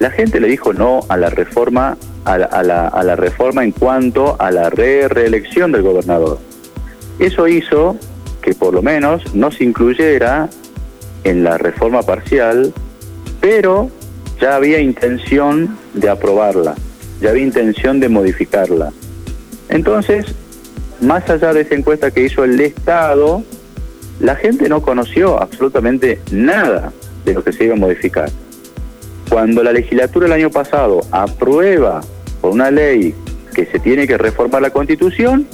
la 0.00 0.10
gente 0.10 0.40
le 0.40 0.48
dijo 0.48 0.72
no 0.72 1.02
a 1.08 1.16
la 1.16 1.30
reforma 1.30 1.96
a 2.24 2.38
la, 2.38 3.16
reforma 3.16 3.64
en 3.64 3.72
cuanto 3.72 4.36
a 4.38 4.50
la 4.50 4.70
re- 4.70 5.08
reelección 5.08 5.72
del 5.72 5.82
gobernador. 5.82 6.38
Eso 7.18 7.46
hizo 7.48 7.96
que 8.42 8.54
por 8.54 8.74
lo 8.74 8.82
menos 8.82 9.34
no 9.34 9.50
se 9.50 9.64
incluyera 9.64 10.48
en 11.24 11.44
la 11.44 11.58
reforma 11.58 12.02
parcial, 12.02 12.72
pero 13.40 13.90
ya 14.40 14.56
había 14.56 14.80
intención 14.80 15.76
de 15.94 16.10
aprobarla, 16.10 16.74
ya 17.20 17.30
había 17.30 17.42
intención 17.42 18.00
de 18.00 18.08
modificarla. 18.08 18.92
Entonces, 19.68 20.26
más 21.00 21.28
allá 21.30 21.52
de 21.52 21.62
esa 21.62 21.74
encuesta 21.74 22.10
que 22.10 22.24
hizo 22.24 22.44
el 22.44 22.60
Estado, 22.60 23.42
la 24.20 24.36
gente 24.36 24.68
no 24.68 24.82
conoció 24.82 25.40
absolutamente 25.40 26.20
nada 26.30 26.92
de 27.24 27.34
lo 27.34 27.42
que 27.42 27.52
se 27.52 27.64
iba 27.64 27.74
a 27.74 27.78
modificar. 27.78 28.30
Cuando 29.28 29.62
la 29.62 29.72
legislatura 29.72 30.26
el 30.26 30.32
año 30.32 30.50
pasado 30.50 31.00
aprueba 31.10 32.02
por 32.44 32.52
una 32.52 32.70
ley 32.70 33.14
que 33.54 33.64
se 33.64 33.78
tiene 33.78 34.06
que 34.06 34.18
reformar 34.18 34.60
la 34.60 34.68
constitución, 34.68 35.46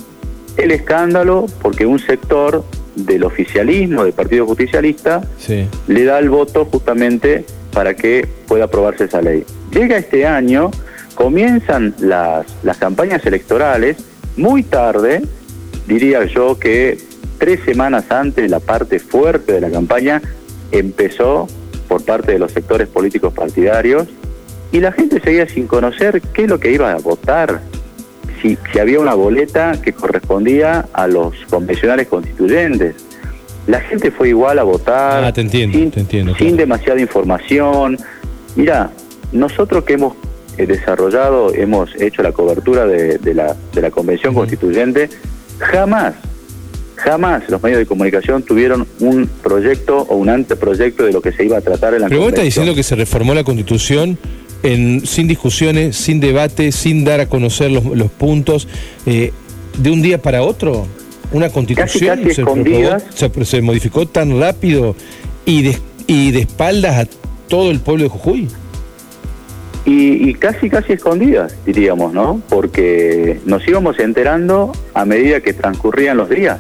el 0.57 0.73
escándalo 0.73 1.47
porque 1.63 1.87
un 1.87 2.01
sector 2.01 2.65
del 2.97 3.23
oficialismo, 3.23 4.03
del 4.03 4.13
Partido 4.13 4.45
Justicialista, 4.45 5.21
Sí. 5.39 5.69
le 5.87 6.03
da 6.05 6.19
el 6.19 6.31
voto 6.31 6.65
justamente 6.65 7.45
para 7.73 7.95
que 7.95 8.27
pueda 8.49 8.65
aprobarse 8.65 9.05
esa 9.05 9.23
ley. 9.23 9.45
Llega 9.71 9.99
este 9.99 10.27
año, 10.27 10.73
comienzan 11.15 11.95
las, 12.01 12.45
las 12.65 12.79
campañas 12.79 13.25
electorales 13.25 13.97
muy 14.37 14.65
tarde, 14.65 15.23
diría 15.87 16.25
yo 16.25 16.59
que 16.59 16.99
tres 17.39 17.61
semanas 17.65 18.11
antes, 18.11 18.51
la 18.51 18.59
parte 18.59 18.99
fuerte 18.99 19.53
de 19.53 19.61
la 19.61 19.71
campaña 19.71 20.21
empezó 20.73 21.47
por 21.87 22.05
parte 22.05 22.33
de 22.33 22.41
los 22.41 22.51
sectores 22.51 22.89
políticos 22.89 23.33
partidarios 23.33 24.09
y 24.73 24.81
la 24.81 24.93
gente 24.93 25.21
seguía 25.21 25.49
sin 25.49 25.67
conocer 25.67 26.21
qué 26.33 26.45
es 26.45 26.49
lo 26.49 26.61
que 26.61 26.73
iba 26.73 26.93
a 26.93 26.97
votar, 26.97 27.61
si, 28.41 28.57
si 28.73 28.79
había 28.79 29.01
una 29.01 29.15
boleta 29.15 29.73
que 29.83 29.93
correspondía 29.93 30.87
a 30.93 31.07
los 31.07 31.35
convencionales 31.51 32.07
constituyentes. 32.09 32.95
La 33.67 33.81
gente 33.81 34.11
fue 34.11 34.31
igual 34.31 34.59
a 34.59 34.63
votar 34.63 35.23
Ah, 35.25 35.33
te 35.33 35.43
entiendo, 35.43 35.79
sin, 35.79 35.91
te 35.91 36.01
entiendo. 36.01 36.35
sin 36.37 36.57
demasiada 36.57 37.01
información. 37.01 37.99
Mira, 38.57 38.91
nosotros 39.33 39.85
que 39.85 39.95
hemos 39.95 40.17
eh, 40.57 40.67
desarrollado, 40.67 41.53
hemos 41.55 41.95
hecho 42.01 42.23
la 42.23 42.33
cobertura 42.33 42.87
de, 42.87 43.19
de 43.19 43.35
la, 43.35 43.55
de 43.73 43.81
la 43.83 43.91
convención 43.91 44.35
constituyente, 44.35 45.09
jamás, 45.59 46.15
jamás 46.97 47.49
los 47.49 47.63
medios 47.63 47.79
de 47.81 47.87
comunicación 47.87 48.43
tuvieron 48.43 48.87
un 48.99 49.29
proyecto 49.43 49.99
o 50.09 50.17
un 50.17 50.31
anteproyecto 50.31 51.05
de 51.05 51.13
lo 51.13 51.21
que 51.21 51.33
se 51.33 51.45
iba 51.45 51.59
a 51.59 51.61
tratar 51.61 51.95
en 51.95 52.03
la 52.03 52.09
Pero 52.09 52.21
vos 52.23 52.29
estás 52.31 52.45
diciendo 52.45 52.75
que 52.75 52.83
se 52.83 52.97
reformó 52.97 53.35
la 53.35 53.45
constitución 53.45 54.19
en, 54.63 55.07
sin 55.07 55.27
discusiones, 55.29 55.97
sin 55.97 56.21
debate, 56.21 56.73
sin 56.73 57.05
dar 57.05 57.21
a 57.21 57.27
conocer 57.27 57.71
los, 57.71 57.85
los 57.85 58.11
puntos, 58.11 58.69
eh, 59.07 59.33
de 59.79 59.91
un 59.91 60.03
día 60.03 60.21
para 60.21 60.43
otro. 60.43 60.87
Una 61.33 61.49
constitución 61.49 62.19
casi 62.19 62.35
se, 62.35 62.41
escondidas. 62.43 63.05
se, 63.15 63.45
se 63.45 63.63
modificó 63.63 64.07
tan 64.07 64.41
rápido 64.41 64.97
y 65.47 65.63
de, 65.63 65.79
y 66.07 66.33
de 66.33 66.41
espaldas 66.41 67.07
a 67.07 67.09
todo 67.49 67.71
el 67.71 67.81
pueblo 67.81 68.05
de 68.05 68.11
Jujuy. 68.11 68.49
y, 69.85 70.29
y 70.29 70.35
casi 70.35 70.69
casi 70.69 70.93
escondidas, 70.93 71.57
diríamos, 71.65 72.13
¿no? 72.13 72.43
Porque 72.49 73.41
nos 73.47 73.67
íbamos 73.67 73.99
enterando 73.99 74.73
a 74.93 75.05
medida 75.05 75.41
que 75.41 75.53
transcurrían 75.53 76.17
los 76.17 76.29
días. 76.29 76.59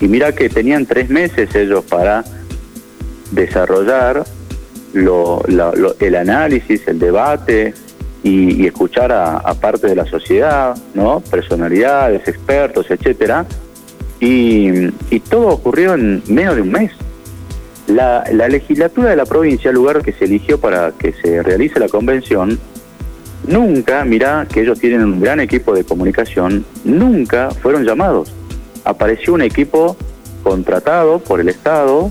Y 0.00 0.08
mira 0.08 0.32
que 0.32 0.48
tenían 0.48 0.86
tres 0.86 1.08
meses 1.10 1.54
ellos 1.54 1.84
para 1.84 2.24
desarrollar 3.32 4.24
lo- 4.92 5.42
lo- 5.48 5.94
el 6.00 6.14
análisis, 6.14 6.86
el 6.88 6.98
debate 6.98 7.74
y, 8.22 8.66
escuchar 8.66 9.12
a, 9.12 9.36
a 9.38 9.54
parte 9.54 9.86
de 9.86 9.94
la 9.94 10.04
sociedad, 10.06 10.76
¿no? 10.94 11.20
Personalidades, 11.20 12.26
expertos, 12.26 12.86
etcétera. 12.90 13.46
Y, 14.18 14.88
todo 15.28 15.48
ocurrió 15.48 15.94
en 15.94 16.22
menos 16.26 16.56
de 16.56 16.62
un 16.62 16.70
mes. 16.72 16.92
La, 17.86 18.24
la 18.32 18.48
legislatura 18.48 19.10
de 19.10 19.16
la 19.16 19.26
provincia, 19.26 19.68
el 19.68 19.76
lugar 19.76 20.02
que 20.02 20.12
se 20.12 20.24
eligió 20.24 20.58
para 20.58 20.90
que 20.92 21.12
se 21.12 21.42
realice 21.42 21.78
la 21.78 21.88
convención, 21.88 22.58
nunca, 23.46 24.04
mirá 24.04 24.46
que 24.52 24.62
ellos 24.62 24.80
tienen 24.80 25.04
un 25.04 25.20
gran 25.20 25.38
equipo 25.38 25.72
de 25.74 25.84
comunicación, 25.84 26.64
nunca 26.84 27.50
fueron 27.50 27.84
llamados. 27.84 28.32
Apareció 28.84 29.34
un 29.34 29.42
equipo 29.42 29.96
contratado 30.42 31.18
por 31.20 31.40
el 31.40 31.48
Estado 31.48 32.10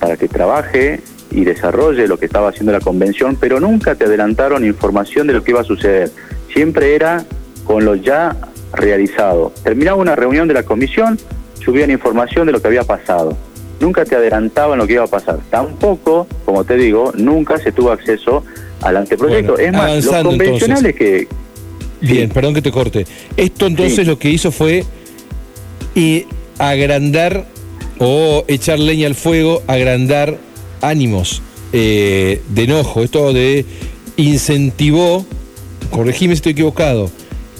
para 0.00 0.16
que 0.16 0.28
trabaje 0.28 1.00
y 1.30 1.44
desarrolle 1.44 2.06
lo 2.08 2.18
que 2.18 2.26
estaba 2.26 2.50
haciendo 2.50 2.72
la 2.72 2.80
convención, 2.80 3.36
pero 3.38 3.60
nunca 3.60 3.94
te 3.94 4.04
adelantaron 4.04 4.64
información 4.64 5.26
de 5.26 5.34
lo 5.34 5.42
que 5.44 5.50
iba 5.52 5.60
a 5.60 5.64
suceder. 5.64 6.10
Siempre 6.52 6.94
era 6.94 7.24
con 7.64 7.84
lo 7.84 7.94
ya 7.94 8.36
realizado. 8.72 9.52
Terminaba 9.62 9.96
una 9.96 10.14
reunión 10.16 10.48
de 10.48 10.54
la 10.54 10.62
comisión, 10.62 11.18
subían 11.64 11.90
información 11.90 12.46
de 12.46 12.52
lo 12.52 12.60
que 12.62 12.68
había 12.68 12.84
pasado. 12.84 13.36
Nunca 13.80 14.04
te 14.04 14.16
adelantaban 14.16 14.78
lo 14.78 14.86
que 14.86 14.94
iba 14.94 15.04
a 15.04 15.08
pasar. 15.08 15.38
Tampoco, 15.50 16.26
como 16.44 16.64
te 16.64 16.76
digo, 16.76 17.12
nunca 17.16 17.58
se 17.58 17.72
tuvo 17.72 17.90
acceso 17.90 18.44
al 18.80 18.96
anteproyecto. 18.96 19.52
Bueno, 19.54 19.66
es 19.66 19.72
más, 19.72 20.04
los 20.04 20.24
convencionales 20.24 20.94
que... 20.94 21.28
Bien, 22.00 22.30
perdón 22.30 22.54
que 22.54 22.62
te 22.62 22.70
corte. 22.70 23.06
Esto 23.36 23.66
entonces 23.66 23.96
Sí. 23.96 24.04
lo 24.04 24.18
que 24.18 24.30
hizo 24.30 24.52
fue 24.52 24.84
y 25.94 26.26
agrandar 26.58 27.46
o 27.98 28.44
echar 28.48 28.78
leña 28.78 29.06
al 29.06 29.14
fuego, 29.14 29.62
agrandar 29.66 30.38
ánimos 30.80 31.42
eh, 31.72 32.40
de 32.48 32.62
enojo. 32.64 33.02
Esto 33.02 33.32
de 33.32 33.64
incentivó, 34.16 35.24
corregime 35.90 36.34
si 36.34 36.38
estoy 36.38 36.52
equivocado, 36.52 37.10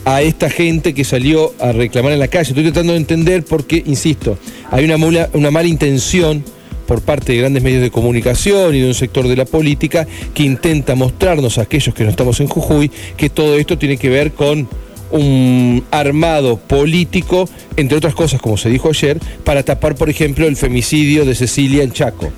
a 0.05 0.23
esta 0.23 0.49
gente 0.51 0.95
que 0.95 1.05
salió 1.05 1.53
a 1.59 1.73
reclamar 1.73 2.13
en 2.13 2.21
la 2.21 2.29
calle. 2.29 2.51
Estoy 2.51 2.65
tratando 2.65 2.93
de 2.93 2.99
entender 2.99 3.45
porque, 3.45 3.83
insisto, 3.87 4.39
hay 4.71 4.85
una, 4.85 4.97
mula- 4.97 5.31
una 5.33 5.51
mala 5.51 5.69
intención 5.69 6.45
por 6.87 7.03
parte 7.03 7.33
de 7.33 7.39
grandes 7.39 7.63
medios 7.65 7.83
de 7.83 7.91
comunicación 7.91 8.77
y 8.77 8.81
de 8.81 8.87
un 8.87 8.95
sector 8.95 9.27
de 9.27 9.35
la 9.35 9.45
política 9.45 10.07
que 10.33 10.45
intenta 10.45 10.95
mostrarnos 10.95 11.59
a 11.59 11.63
aquellos 11.63 11.93
que 11.93 12.05
no 12.05 12.11
estamos 12.11 12.39
en 12.39 12.47
Jujuy 12.47 12.93
que 13.17 13.29
todo 13.29 13.57
esto 13.57 13.77
tiene 13.77 13.97
que 13.97 14.09
ver 14.09 14.31
con 14.31 14.69
un 15.11 15.85
armado 15.91 16.57
político, 16.57 17.49
entre 17.77 17.99
otras 17.99 18.15
cosas, 18.15 18.41
como 18.41 18.57
se 18.57 18.71
dijo 18.71 18.89
ayer, 18.91 19.19
para 19.45 19.65
tapar, 19.65 19.97
por 19.97 20.09
ejemplo, 20.09 20.47
el 20.47 20.57
femicidio 20.57 21.25
de 21.25 21.35
Cecilia 21.35 21.83
en 21.83 21.91
Chaco. 21.91 22.31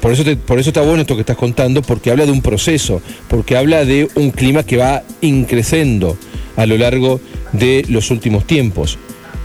Por 0.00 0.12
eso, 0.12 0.24
te- 0.24 0.36
por 0.36 0.58
eso 0.58 0.70
está 0.70 0.80
bueno 0.82 1.00
esto 1.02 1.14
que 1.14 1.20
estás 1.22 1.36
contando, 1.36 1.82
porque 1.82 2.10
habla 2.10 2.24
de 2.26 2.32
un 2.32 2.42
proceso, 2.42 3.00
porque 3.28 3.56
habla 3.56 3.84
de 3.84 4.08
un 4.14 4.30
clima 4.30 4.62
que 4.62 4.76
va 4.76 5.02
increciendo 5.20 6.16
a 6.56 6.66
lo 6.66 6.76
largo 6.78 7.20
de 7.52 7.84
los 7.88 8.10
últimos 8.10 8.44
tiempos. 8.46 8.98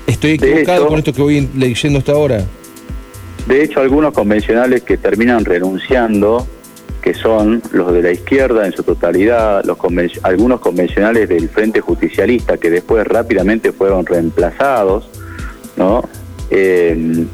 ¿Estoy 0.08 0.32
equivocado 0.32 0.80
hecho- 0.82 0.88
con 0.88 1.00
esto 1.00 1.14
que 1.14 1.22
voy 1.22 1.50
leyendo 1.56 2.00
hasta 2.00 2.12
ahora? 2.12 2.44
De 3.48 3.64
hecho, 3.64 3.80
algunos 3.82 4.14
convencionales 4.14 4.84
que 4.84 4.98
terminan 4.98 5.44
renunciando, 5.46 6.48
que 7.02 7.14
son 7.14 7.62
los 7.72 7.92
de 7.92 8.02
la 8.02 8.12
izquierda 8.12 8.66
en 8.66 8.72
su 8.74 8.84
totalidad, 8.84 9.64
los 9.66 9.78
conven- 9.78 10.18
algunos 10.24 10.60
convencionales 10.62 11.28
del 11.28 11.50
Frente 11.50 11.82
Justicialista 11.82 12.58
que 12.58 12.70
después 12.70 13.06
rápidamente 13.06 13.72
fueron 13.74 14.06
reemplazados, 14.06 15.10
¿no? 15.76 16.08
Eh, 16.50 17.26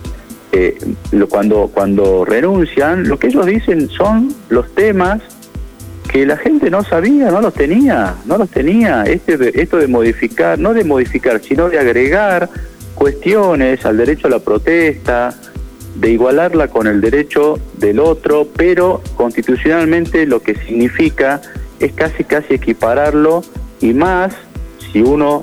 eh, 0.51 0.77
lo- 1.11 1.27
cuando, 1.27 1.69
cuando 1.73 2.25
renuncian, 2.25 3.07
lo 3.07 3.17
que 3.19 3.27
ellos 3.27 3.45
dicen 3.45 3.89
son 3.89 4.33
los 4.49 4.73
temas 4.73 5.21
que 6.11 6.25
la 6.25 6.37
gente 6.37 6.71
no 6.71 6.83
sabía, 6.83 7.29
no 7.29 7.39
los 7.39 7.53
tenía, 7.53 8.15
no 8.25 8.37
los 8.37 8.49
tenía. 8.49 9.03
Este 9.03 9.61
esto 9.61 9.77
de 9.77 9.87
modificar, 9.87 10.57
no 10.57 10.73
de 10.73 10.83
modificar, 10.83 11.39
sino 11.41 11.69
de 11.69 11.77
agregar 11.79 12.49
cuestiones 12.95 13.85
al 13.85 13.97
derecho 13.97 14.27
a 14.27 14.31
la 14.31 14.39
protesta, 14.39 15.33
de 15.95 16.11
igualarla 16.11 16.67
con 16.69 16.87
el 16.87 16.99
derecho 17.01 17.59
del 17.77 17.99
otro, 17.99 18.47
pero 18.57 19.01
constitucionalmente 19.15 20.25
lo 20.25 20.41
que 20.41 20.55
significa 20.55 21.41
es 21.79 21.93
casi 21.93 22.23
casi 22.23 22.55
equipararlo 22.55 23.43
y 23.79 23.93
más 23.93 24.33
si 24.91 25.01
uno 25.01 25.41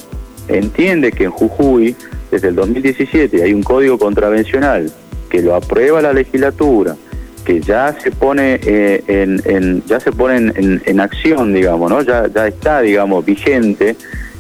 entiende 0.49 1.13
que 1.13 1.25
en 1.25 1.31
Jujuy, 1.31 1.97
desde 2.31 2.49
el 2.49 2.55
2017, 2.55 3.43
hay 3.43 3.53
un 3.53 3.63
código 3.63 3.99
contravencional 3.99 4.91
que 5.29 5.43
lo 5.43 5.55
aprueba 5.55 6.03
la 6.03 6.13
legislatura, 6.13 6.97
que 7.45 7.61
ya 7.61 7.97
se 8.01 8.11
pone 8.11 8.61
eh, 8.65 9.03
en, 9.07 9.83
ya 9.87 10.01
se 10.01 10.13
pone 10.13 10.53
en, 10.55 11.01
acción, 11.01 11.55
digamos, 11.55 11.91
¿no? 11.91 12.03
Ya, 12.03 12.27
ya 12.27 12.49
está, 12.49 12.81
digamos, 12.81 13.25
vigente 13.25 13.97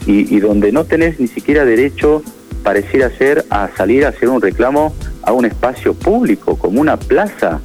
y, 0.06 0.38
donde 0.40 0.72
no 0.72 0.84
tenés 0.84 1.18
ni 1.18 1.26
siquiera 1.26 1.64
derecho, 1.64 2.22
pareciera 2.62 3.10
ser, 3.10 3.44
a 3.50 3.68
salir 3.76 4.04
a 4.04 4.08
hacer 4.08 4.28
un 4.28 4.40
reclamo 4.40 4.94
a 5.22 5.32
un 5.32 5.44
espacio 5.44 5.94
público, 5.94 6.56
como 6.56 6.80
una 6.80 6.96
plaza. 6.96 7.60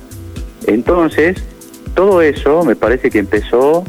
Entonces, 0.66 1.44
todo 1.96 2.22
eso 2.22 2.63
me 2.63 2.75
parece 2.75 3.10
que 3.10 3.20
empezó 3.20 3.84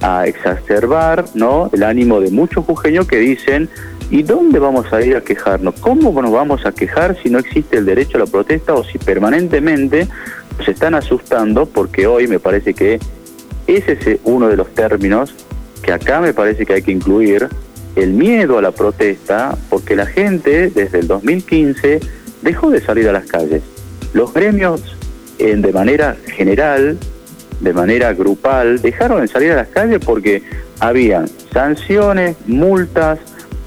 a 0.00 0.26
exacerbar 0.26 1.24
¿no? 1.34 1.70
el 1.72 1.82
ánimo 1.82 2.20
de 2.20 2.30
muchos 2.30 2.64
jujeños 2.64 3.06
que 3.06 3.18
dicen, 3.18 3.68
¿y 4.10 4.22
dónde 4.22 4.58
vamos 4.58 4.92
a 4.92 5.02
ir 5.02 5.16
a 5.16 5.20
quejarnos? 5.20 5.74
¿Cómo 5.80 6.20
nos 6.22 6.32
vamos 6.32 6.64
a 6.66 6.72
quejar 6.72 7.16
si 7.22 7.30
no 7.30 7.38
existe 7.38 7.78
el 7.78 7.86
derecho 7.86 8.16
a 8.16 8.20
la 8.20 8.26
protesta 8.26 8.74
o 8.74 8.84
si 8.84 8.98
permanentemente 8.98 10.08
se 10.64 10.70
están 10.70 10.94
asustando? 10.94 11.66
Porque 11.66 12.06
hoy 12.06 12.28
me 12.28 12.38
parece 12.38 12.74
que 12.74 12.98
ese 13.66 13.92
es 13.92 14.20
uno 14.24 14.48
de 14.48 14.56
los 14.56 14.68
términos 14.74 15.34
que 15.82 15.92
acá 15.92 16.20
me 16.20 16.32
parece 16.32 16.66
que 16.66 16.74
hay 16.74 16.82
que 16.82 16.92
incluir, 16.92 17.48
el 17.94 18.12
miedo 18.12 18.58
a 18.58 18.62
la 18.62 18.72
protesta, 18.72 19.56
porque 19.70 19.96
la 19.96 20.06
gente 20.06 20.70
desde 20.70 20.98
el 20.98 21.06
2015 21.06 22.00
dejó 22.42 22.70
de 22.70 22.80
salir 22.80 23.08
a 23.08 23.12
las 23.12 23.26
calles. 23.26 23.62
Los 24.12 24.34
gremios 24.34 24.96
en, 25.38 25.62
de 25.62 25.72
manera 25.72 26.16
general 26.26 26.98
de 27.60 27.72
manera 27.72 28.12
grupal, 28.12 28.80
dejaron 28.80 29.22
de 29.22 29.28
salir 29.28 29.52
a 29.52 29.56
las 29.56 29.68
calles 29.68 30.00
porque 30.04 30.42
habían 30.78 31.28
sanciones, 31.52 32.36
multas, 32.46 33.18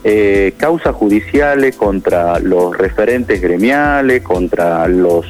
eh, 0.03 0.53
causas 0.57 0.95
judiciales 0.95 1.75
contra 1.75 2.39
los 2.39 2.77
referentes 2.77 3.41
gremiales, 3.41 4.21
contra 4.21 4.87
los, 4.87 5.25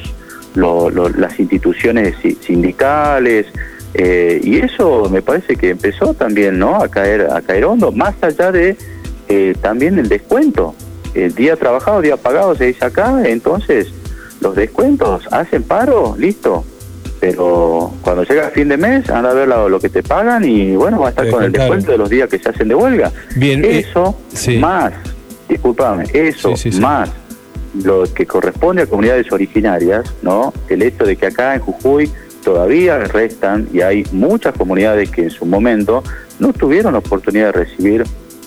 las 0.56 1.40
instituciones 1.40 2.16
sindicales, 2.42 3.48
eh, 3.94 4.40
y 4.44 4.58
eso 4.60 5.10
me 5.10 5.22
parece 5.22 5.56
que 5.56 5.72
empezó 5.72 6.14
también 6.14 6.60
¿no? 6.60 6.76
a 6.76 6.88
caer 6.88 7.28
a 7.32 7.42
caer 7.42 7.66
hondo, 7.66 7.92
más 7.92 8.16
allá 8.22 8.52
de 8.52 8.78
eh, 9.28 9.56
también 9.62 9.98
el 9.98 10.10
descuento. 10.10 10.76
El 11.16 11.34
día 11.34 11.56
trabajado, 11.56 12.02
día 12.02 12.18
pagado 12.18 12.56
se 12.56 12.66
dice 12.66 12.86
acá, 12.86 13.24
entonces 13.26 13.88
los 14.42 14.56
descuentos 14.56 15.28
hacen 15.32 15.64
paro, 15.64 16.16
listo, 16.18 16.64
pero 17.20 17.94
cuando 18.02 18.24
llega 18.24 18.48
el 18.48 18.52
fin 18.52 18.70
de 18.70 18.78
mes, 18.78 19.10
anda 19.10 19.32
a 19.32 19.34
ver 19.34 19.48
lo, 19.48 19.80
que 19.80 19.90
te 19.90 20.02
pagan 20.04 20.46
y 20.46 20.76
bueno, 20.76 21.00
va 21.00 21.08
a 21.08 21.10
estar 21.10 21.30
con 21.30 21.44
el 21.44 21.52
descuento 21.52 21.92
de 21.92 21.98
los 21.98 22.10
días 22.10 22.30
que 22.30 22.40
se 22.40 22.50
hacen 22.50 22.68
de 22.68 22.76
huelga. 22.76 23.12
Bien, 23.36 23.64
eh, 23.66 23.80
eso 23.80 24.18
más, 24.60 24.94
discúlpame, 25.48 26.06
eso 26.14 26.54
más 26.80 27.10
lo 27.84 28.04
que 28.14 28.26
corresponde 28.26 28.84
a 28.84 28.86
comunidades 28.88 29.32
originarias, 29.32 30.14
¿no? 30.22 30.54
El 30.70 30.82
hecho 30.82 31.04
de 31.04 31.16
que 31.16 31.28
acá 31.28 31.56
en 31.56 31.62
Jujuy 31.62 32.10
todavía 32.44 32.98
restan 33.00 33.68
y 33.74 33.82
hay 33.82 34.06
muchas 34.12 34.56
comunidades 34.56 35.12
que 35.12 35.24
en 35.24 35.30
su 35.30 35.46
momento 35.46 36.04
no 36.40 36.54
tuvieron 36.54 36.96
oportunidad 36.96 37.48
de 37.48 37.52
recibir 37.52 38.04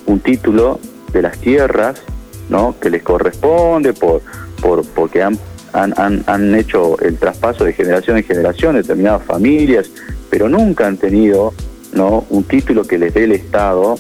un 0.07 0.19
título 0.21 0.81
de 1.13 1.23
las 1.23 1.39
tierras, 1.39 2.03
¿no? 2.49 2.75
Que 2.81 2.91
les 2.91 3.03
corresponde 3.03 3.93
por, 3.93 4.23
por 4.61 4.85
porque 4.87 5.23
han 5.23 5.39
han, 5.73 6.23
han, 6.27 6.55
hecho 6.55 6.99
el 7.01 7.17
traspaso 7.17 7.65
de 7.65 7.73
generación 7.73 8.19
en 8.19 8.25
generación, 8.25 8.77
determinadas 8.77 9.23
familias, 9.25 9.91
pero 10.31 10.49
nunca 10.49 10.87
han 10.87 10.97
tenido 10.97 11.55
¿no? 11.93 12.27
un 12.31 12.45
título 12.45 12.85
que 12.85 12.99
les 12.99 13.15
dé 13.15 13.25
el 13.25 13.33
Estado 13.33 13.97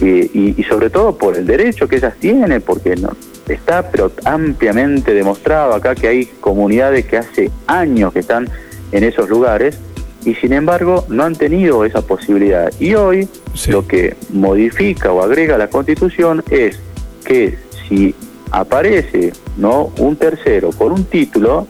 y, 0.00 0.62
sobre 0.64 0.88
todo 0.88 1.18
por 1.18 1.36
el 1.36 1.46
derecho 1.46 1.86
que 1.86 1.96
ellas 1.96 2.14
tienen, 2.18 2.62
porque 2.62 2.96
no, 2.96 3.10
está 3.48 3.90
pero 3.90 4.12
ampliamente 4.24 5.12
demostrado 5.12 5.74
acá 5.74 5.94
que 5.94 6.08
hay 6.08 6.26
comunidades 6.40 7.04
que 7.04 7.18
hace 7.18 7.50
años 7.66 8.12
que 8.12 8.20
están 8.20 8.48
en 8.92 9.04
esos 9.04 9.28
lugares 9.28 9.78
y 10.24 10.34
sin 10.34 10.52
embargo 10.52 11.04
no 11.08 11.24
han 11.24 11.34
tenido 11.34 11.84
esa 11.84 12.02
posibilidad. 12.02 12.72
Y 12.78 12.94
hoy 12.94 13.28
lo 13.68 13.86
que 13.86 14.16
modifica 14.30 15.12
o 15.12 15.22
agrega 15.22 15.58
la 15.58 15.68
Constitución 15.68 16.42
es 16.50 16.78
que 17.24 17.58
si 17.88 18.14
aparece 18.50 19.32
no 19.56 19.92
un 19.98 20.16
tercero 20.16 20.70
con 20.70 20.92
un 20.92 21.04
título 21.04 21.66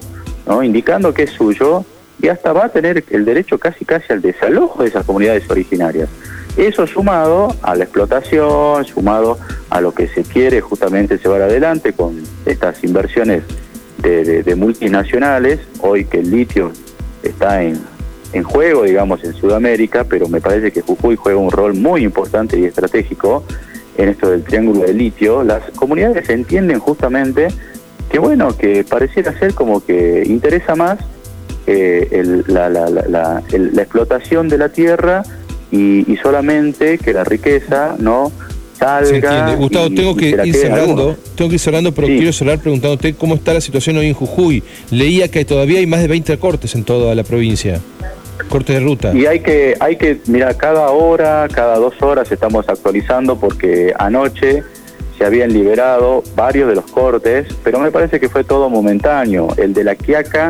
no 0.46 0.62
indicando 0.62 1.12
que 1.14 1.24
es 1.24 1.30
suyo 1.30 1.84
y 2.20 2.28
hasta 2.28 2.52
va 2.52 2.66
a 2.66 2.68
tener 2.68 3.04
el 3.10 3.24
derecho 3.24 3.58
casi 3.58 3.84
casi 3.84 4.12
al 4.12 4.20
desalojo 4.20 4.82
de 4.82 4.88
esas 4.88 5.06
comunidades 5.06 5.48
originarias. 5.48 6.08
Eso 6.56 6.86
sumado 6.86 7.54
a 7.62 7.74
la 7.76 7.84
explotación 7.84 8.84
sumado 8.84 9.38
a 9.70 9.80
lo 9.80 9.92
que 9.92 10.08
se 10.08 10.24
quiere 10.24 10.60
justamente 10.60 11.18
llevar 11.18 11.42
adelante 11.42 11.92
con 11.92 12.22
estas 12.44 12.82
inversiones 12.82 13.44
de, 13.98 14.54
multinacionales. 14.56 15.60
Hoy 15.80 16.04
que 16.04 16.18
el 16.18 16.30
litio 16.30 16.72
está 17.22 17.62
en, 17.62 17.80
en 18.32 18.42
juego 18.42 18.82
digamos 18.82 19.22
en 19.24 19.34
Sudamérica 19.34 20.04
pero 20.04 20.28
me 20.28 20.40
parece 20.40 20.72
que 20.72 20.82
Jujuy 20.82 21.16
juega 21.16 21.38
un 21.38 21.50
rol 21.50 21.74
muy 21.74 22.02
importante 22.02 22.58
y 22.58 22.64
estratégico 22.64 23.44
en 24.00 24.08
esto 24.08 24.30
del 24.30 24.42
triángulo 24.42 24.80
de 24.80 24.94
litio, 24.94 25.42
las 25.42 25.62
comunidades 25.76 26.28
entienden 26.30 26.78
justamente 26.78 27.48
que 28.10 28.18
bueno, 28.18 28.56
que 28.56 28.82
pareciera 28.82 29.38
ser 29.38 29.54
como 29.54 29.84
que 29.84 30.24
interesa 30.26 30.74
más 30.74 30.98
eh, 31.66 32.42
la, 32.46 33.42
explotación 33.48 34.48
de 34.48 34.58
la 34.58 34.70
tierra 34.70 35.22
y, 35.70 36.16
solamente 36.22 36.98
que 36.98 37.12
la 37.12 37.22
riqueza 37.22 37.94
no 37.98 38.32
salga. 38.76 39.54
Gustavo, 39.54 39.90
tengo 39.90 40.16
que 40.16 40.30
ir 40.30 40.54
cerrando, 40.54 41.16
tengo 41.36 41.48
que 41.48 41.54
ir 41.54 41.60
cerrando, 41.60 41.92
pero 41.92 42.08
quiero 42.08 42.32
cerrar 42.32 42.58
preguntándote 42.58 43.14
cómo 43.14 43.34
está 43.34 43.54
la 43.54 43.60
situación 43.60 43.98
hoy 43.98 44.08
en 44.08 44.14
Jujuy. 44.14 44.64
Leía 44.90 45.28
que 45.28 45.44
todavía 45.44 45.78
hay 45.78 45.86
más 45.86 46.00
de 46.00 46.08
20 46.08 46.36
cortes 46.38 46.74
en 46.74 46.84
toda 46.84 47.14
la 47.14 47.22
provincia 47.22 47.80
corte 48.48 48.74
de 48.74 48.80
ruta. 48.80 49.12
Y 49.14 49.26
hay 49.26 49.40
que, 49.40 49.76
hay 49.80 49.96
que, 49.96 50.20
mira, 50.26 50.54
cada 50.54 50.90
hora, 50.90 51.48
cada 51.52 51.76
dos 51.76 52.00
horas 52.02 52.30
estamos 52.30 52.68
actualizando 52.68 53.38
porque 53.38 53.92
anoche 53.98 54.62
se 55.18 55.24
habían 55.24 55.52
liberado 55.52 56.22
varios 56.34 56.68
de 56.68 56.74
los 56.74 56.86
cortes, 56.86 57.46
pero 57.62 57.78
me 57.78 57.90
parece 57.90 58.18
que 58.18 58.28
fue 58.28 58.42
todo 58.42 58.70
momentáneo. 58.70 59.48
El 59.56 59.74
de 59.74 59.84
La 59.84 59.94
Quiaca, 59.94 60.48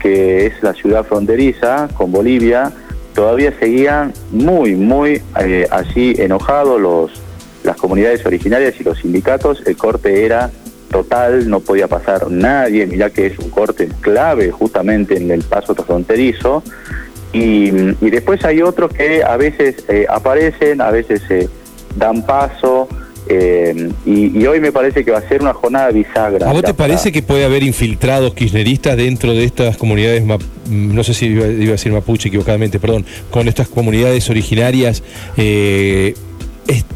que 0.00 0.46
es 0.46 0.62
la 0.62 0.74
ciudad 0.74 1.04
fronteriza 1.04 1.88
con 1.94 2.10
Bolivia, 2.10 2.72
todavía 3.14 3.52
seguían 3.58 4.12
muy, 4.32 4.74
muy 4.74 5.22
eh, 5.40 5.68
así 5.70 6.14
enojados 6.18 6.80
los, 6.80 7.12
las 7.62 7.76
comunidades 7.76 8.24
originarias 8.26 8.74
y 8.80 8.84
los 8.84 8.98
sindicatos. 8.98 9.62
El 9.66 9.76
corte 9.76 10.24
era 10.24 10.50
total, 10.90 11.48
no 11.48 11.60
podía 11.60 11.86
pasar 11.86 12.30
nadie, 12.30 12.86
mirá 12.86 13.10
que 13.10 13.26
es 13.26 13.38
un 13.38 13.50
corte 13.50 13.88
clave 14.00 14.50
justamente 14.50 15.16
en 15.16 15.30
el 15.30 15.42
paso 15.42 15.74
fronterizo. 15.74 16.62
Y, 17.32 17.70
después 18.10 18.44
hay 18.44 18.62
otros 18.62 18.92
que 18.92 19.22
a 19.22 19.36
veces 19.36 19.84
eh, 19.88 20.06
aparecen, 20.08 20.80
a 20.80 20.90
veces 20.90 21.22
se 21.28 21.48
dan 21.96 22.24
paso. 22.24 22.88
Eh, 23.28 23.90
y, 24.04 24.44
hoy 24.46 24.60
me 24.60 24.72
parece 24.72 25.04
que 25.04 25.12
va 25.12 25.18
a 25.18 25.28
ser 25.28 25.40
una 25.40 25.54
jornada 25.54 25.90
bisagra. 25.90 26.50
¿A 26.50 26.52
vos 26.52 26.62
te 26.62 26.74
parece 26.74 27.12
que 27.12 27.22
puede 27.22 27.44
haber 27.44 27.62
infiltrados 27.62 28.34
kirchneristas 28.34 28.96
dentro 28.96 29.32
de 29.32 29.44
estas 29.44 29.76
comunidades, 29.76 30.24
mm, 30.24 30.94
no 30.94 31.04
sé 31.04 31.14
si 31.14 31.26
iba, 31.26 31.44
a 31.44 31.48
decir 31.48 31.92
mapuche 31.92 32.28
equivocadamente, 32.28 32.80
perdón, 32.80 33.06
con 33.30 33.46
estas 33.46 33.68
comunidades 33.68 34.28
originarias 34.30 35.04
eh, 35.36 36.14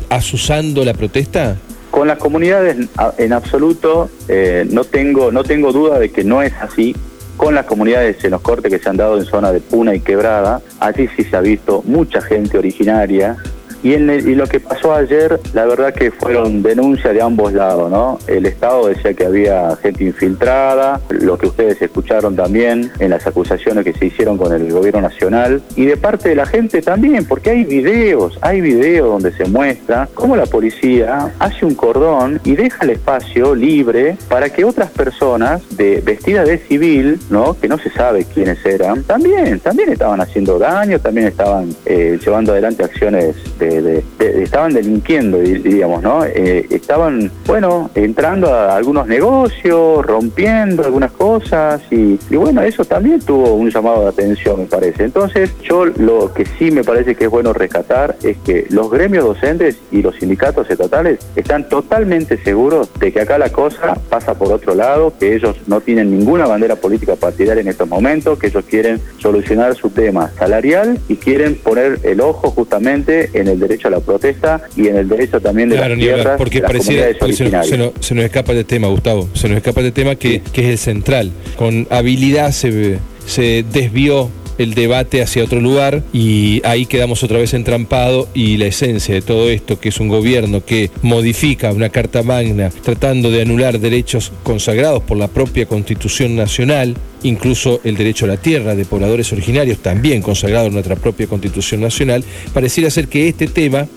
asusando 0.09 0.85
la 0.85 0.94
protesta? 0.94 1.57
Con 1.90 2.09
las 2.09 2.18
comunidades 2.18 2.88
en 3.18 3.33
absoluto 3.33 4.11
eh, 4.27 4.66
no 4.68 4.83
tengo 4.83 5.31
no 5.31 5.44
tengo 5.44 5.73
duda 5.73 6.01
de 6.01 6.11
que 6.11 6.25
no 6.25 6.42
es 6.42 6.53
así 6.55 6.97
con 7.37 7.55
las 7.55 7.66
comunidades 7.66 8.25
en 8.25 8.31
los 8.31 8.40
cortes 8.40 8.70
que 8.70 8.79
se 8.79 8.88
han 8.88 8.97
dado 8.97 9.18
en 9.18 9.25
zona 9.25 9.53
de 9.53 9.61
Puna 9.61 9.94
y 9.94 10.01
Quebrada, 10.01 10.61
allí 10.81 11.09
sí 11.16 11.25
se 11.25 11.37
ha 11.37 11.40
visto 11.40 11.83
mucha 11.85 12.20
gente 12.20 12.59
originaria 12.59 13.37
y, 13.85 13.92
en 13.92 14.38
lo 14.38 14.47
que 14.47 14.61
pasó 14.61 14.94
ayer, 14.94 15.38
la 15.53 15.66
verdad 15.66 15.92
que 15.92 16.11
fueron 16.11 16.62
denuncias 16.62 17.12
de 17.12 17.20
ambos 17.20 17.53
lados, 17.53 17.90
¿no? 17.90 18.18
El 18.27 18.47
Estado 18.47 18.88
decía 18.88 19.12
que 19.12 19.27
había 19.27 19.77
gente 19.77 20.05
infiltrada, 20.05 21.03
lo 21.11 21.37
que 21.37 21.47
ustedes 21.47 21.81
escucharon 21.83 22.35
también 22.35 22.90
en 22.99 23.11
las 23.11 23.27
acusaciones 23.27 23.85
que 23.85 23.92
se 23.92 24.07
hicieron 24.07 24.38
con 24.38 24.55
el 24.55 24.73
gobierno 24.73 25.03
nacional, 25.03 25.62
y 25.77 25.85
de 25.85 25.99
parte 25.99 26.31
de 26.31 26.35
la 26.35 26.47
gente 26.47 26.81
también, 26.81 27.27
porque 27.27 27.51
hay 27.51 27.64
videos, 27.64 28.38
hay 28.40 28.62
videos 28.62 29.07
donde 29.07 29.33
se 29.37 29.44
muestra 29.44 30.09
cómo 30.14 30.35
la 30.35 30.47
policía 30.47 31.31
hace 31.38 31.66
un 31.66 31.75
cordón 31.75 32.40
y 32.42 32.57
deja 32.57 32.85
el 32.85 32.90
espacio 32.90 33.55
libre 33.55 34.16
para 34.31 34.49
que 34.49 34.64
otras 34.64 34.90
personas 34.92 35.61
de 35.77 36.01
vestidas 36.01 36.49
de 36.49 36.57
civil, 36.57 37.20
¿no? 37.29 37.55
Que 37.61 37.68
no 37.68 37.77
se 37.77 37.90
sabe 37.90 38.25
quiénes 38.25 38.64
eran, 38.64 39.03
también, 39.03 39.61
también 39.61 39.92
estaban 39.92 40.23
haciendo 40.23 40.59
daño, 40.59 40.99
también 40.99 41.27
estaban 41.27 41.77
eh, 41.85 42.18
llevando 42.25 42.53
adelante 42.53 42.83
acciones 42.83 43.37
de 43.59 43.74
estaban 44.19 44.73
delinquiendo, 44.73 45.39
diríamos, 45.39 46.03
¿no? 46.03 46.25
Eh, 46.25 46.67
estaban, 46.71 47.31
bueno, 47.47 47.91
entrando 47.95 48.53
a 48.53 48.77
algunos 48.77 49.07
negocios, 49.07 50.05
rompiendo 50.05 50.85
algunas 50.85 51.13
cosas 51.13 51.83
y, 51.91 52.19
y 52.31 52.37
bueno, 52.37 52.63
eso 52.63 52.85
también 52.85 53.21
tuvo 53.21 53.55
un 53.55 53.71
llamado 53.71 54.03
de 54.03 54.09
atención, 54.09 54.61
me 54.61 54.67
parece. 54.67 55.05
Entonces, 55.05 55.51
yo 55.63 55.85
lo 55.87 56.33
que 56.33 56.47
sí 56.47 56.71
me 56.71 56.85
parece 56.85 57.15
que 57.15 57.25
es 57.25 57.31
bueno 57.31 57.53
rescatar 57.53 58.17
es 58.23 58.37
que 58.39 58.67
los 58.71 58.91
gremios 58.91 59.25
docentes 59.25 59.79
y 59.91 60.03
los 60.03 60.17
sindicatos 60.17 60.71
estatales 60.71 61.19
están 61.37 61.69
totalmente 61.69 62.37
seguros 62.39 62.89
de 62.99 63.13
que 63.13 63.21
acá 63.21 63.39
la 63.39 63.51
cosa 63.51 63.97
pasa 64.09 64.35
por 64.35 64.53
otro 64.53 64.75
lado, 64.75 65.13
que 65.19 65.35
ellos 65.35 65.57
no 65.67 65.81
tienen 65.81 66.11
ninguna 66.17 66.47
bandera 66.47 66.77
política 66.77 67.17
partidaria 67.17 67.61
en 67.61 67.69
estos 67.69 67.89
momentos, 67.89 68.39
que 68.39 68.49
ellos 68.49 68.65
quieren 68.69 69.01
solucionar 69.19 69.75
su 69.75 69.91
tema 69.91 70.31
salarial 70.39 70.99
y 71.09 71.17
quieren 71.17 71.55
poner 71.57 71.99
el 72.03 72.21
ojo 72.21 72.51
justamente 72.51 73.31
en 73.35 73.49
el 73.49 73.59
derecho 73.68 73.88
a 73.88 73.90
la 73.90 74.00
protesta 74.00 74.62
y 74.77 74.88
en 74.88 74.96
el 74.96 75.09
derecho 75.09 75.40
también 75.40 75.68
de 75.68 75.77
las 75.77 75.98
tierras 75.98 76.38
porque 76.38 76.61
de 76.61 76.68
las 76.68 76.85
se, 76.85 77.79
nos, 77.79 77.92
se, 78.00 78.14
nos, 78.14 78.24
escapa 78.24 78.53
el 78.53 78.64
tema, 78.64 78.88
Gustavo, 78.88 79.29
se 79.35 79.48
nos 79.48 79.57
escapa 79.57 79.81
el 79.81 79.92
tema 79.92 80.16
que, 80.16 80.40
que 80.53 80.62
es 80.62 80.68
el 80.68 80.79
central. 80.79 81.33
Con 81.57 81.87
habilidad 81.90 82.53
se, 82.53 82.98
se 83.27 83.64
desvió 83.72 84.31
el 84.59 84.75
debate 84.75 85.23
hacia 85.23 85.45
otro 85.45 85.61
lugar 85.61 86.03
y 86.12 86.62
ahí 86.64 86.87
quedamos 86.87 87.23
otra 87.23 87.38
vez 87.38 87.55
entrampados 87.55 88.29
y 88.35 88.57
la 88.57 88.67
esencia 88.67 89.14
de 89.14 89.23
todo 89.23 89.49
esto, 89.49 89.79
que 89.79 89.88
es 89.88 90.01
un 90.01 90.09
gobierno 90.09 90.64
que 90.64 90.90
modifica 91.03 91.73
una 91.73 91.88
Carta 91.88 92.23
Magna 92.23 92.71
tratando 92.83 93.31
de 93.31 93.43
anular 93.43 93.79
derechos 93.79 94.33
consagrados 94.43 95.03
por 95.03 95.17
la 95.17 95.29
propia 95.29 95.67
Constitución 95.67 96.37
Nacional, 96.37 96.97
incluso 97.23 97.81
el 97.85 97.97
derecho 97.97 98.25
a 98.27 98.29
la 98.29 98.37
tierra 98.37 98.75
de 98.75 98.85
pobladores 98.85 99.33
originarios, 99.33 99.79
también 99.79 100.23
consagrado 100.23 100.67
en 100.67 100.75
nuestra 100.75 100.97
propia 100.97 101.27
Constitución 101.27 101.81
Nacional, 101.81 102.25
pareciera 102.53 102.90
ser 102.90 103.09
que 103.09 103.29
este 103.29 103.47
tema 103.47 103.88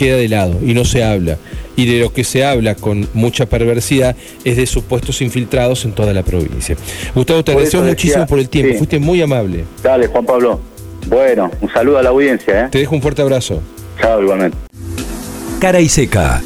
queda 0.00 0.16
de 0.16 0.28
lado 0.28 0.58
y 0.64 0.72
no 0.72 0.86
se 0.86 1.04
habla. 1.04 1.36
Y 1.76 1.84
de 1.84 2.00
lo 2.00 2.12
que 2.12 2.24
se 2.24 2.42
habla 2.44 2.74
con 2.74 3.06
mucha 3.12 3.46
perversidad 3.46 4.16
es 4.44 4.56
de 4.56 4.66
supuestos 4.66 5.20
infiltrados 5.20 5.84
en 5.84 5.92
toda 5.92 6.14
la 6.14 6.22
provincia. 6.22 6.74
Gustavo, 7.14 7.44
te 7.44 7.52
agradecemos 7.52 7.86
muchísimo 7.86 8.26
por 8.26 8.38
el 8.38 8.48
tiempo, 8.48 8.78
fuiste 8.78 8.98
muy 8.98 9.20
amable. 9.20 9.64
Dale, 9.82 10.06
Juan 10.06 10.24
Pablo. 10.24 10.60
Bueno, 11.06 11.50
un 11.60 11.70
saludo 11.72 11.98
a 11.98 12.02
la 12.02 12.08
audiencia. 12.10 12.64
¿eh? 12.64 12.68
Te 12.70 12.78
dejo 12.78 12.94
un 12.94 13.02
fuerte 13.02 13.20
abrazo. 13.20 13.60
Chao, 14.00 14.22
igualmente. 14.22 14.56
Cara 15.60 15.80
y 15.80 15.88
seca. 15.88 16.42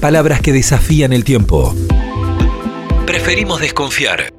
Palabras 0.00 0.42
que 0.42 0.52
desafían 0.52 1.12
el 1.12 1.24
tiempo. 1.24 1.74
Preferimos 3.06 3.60
desconfiar. 3.60 4.32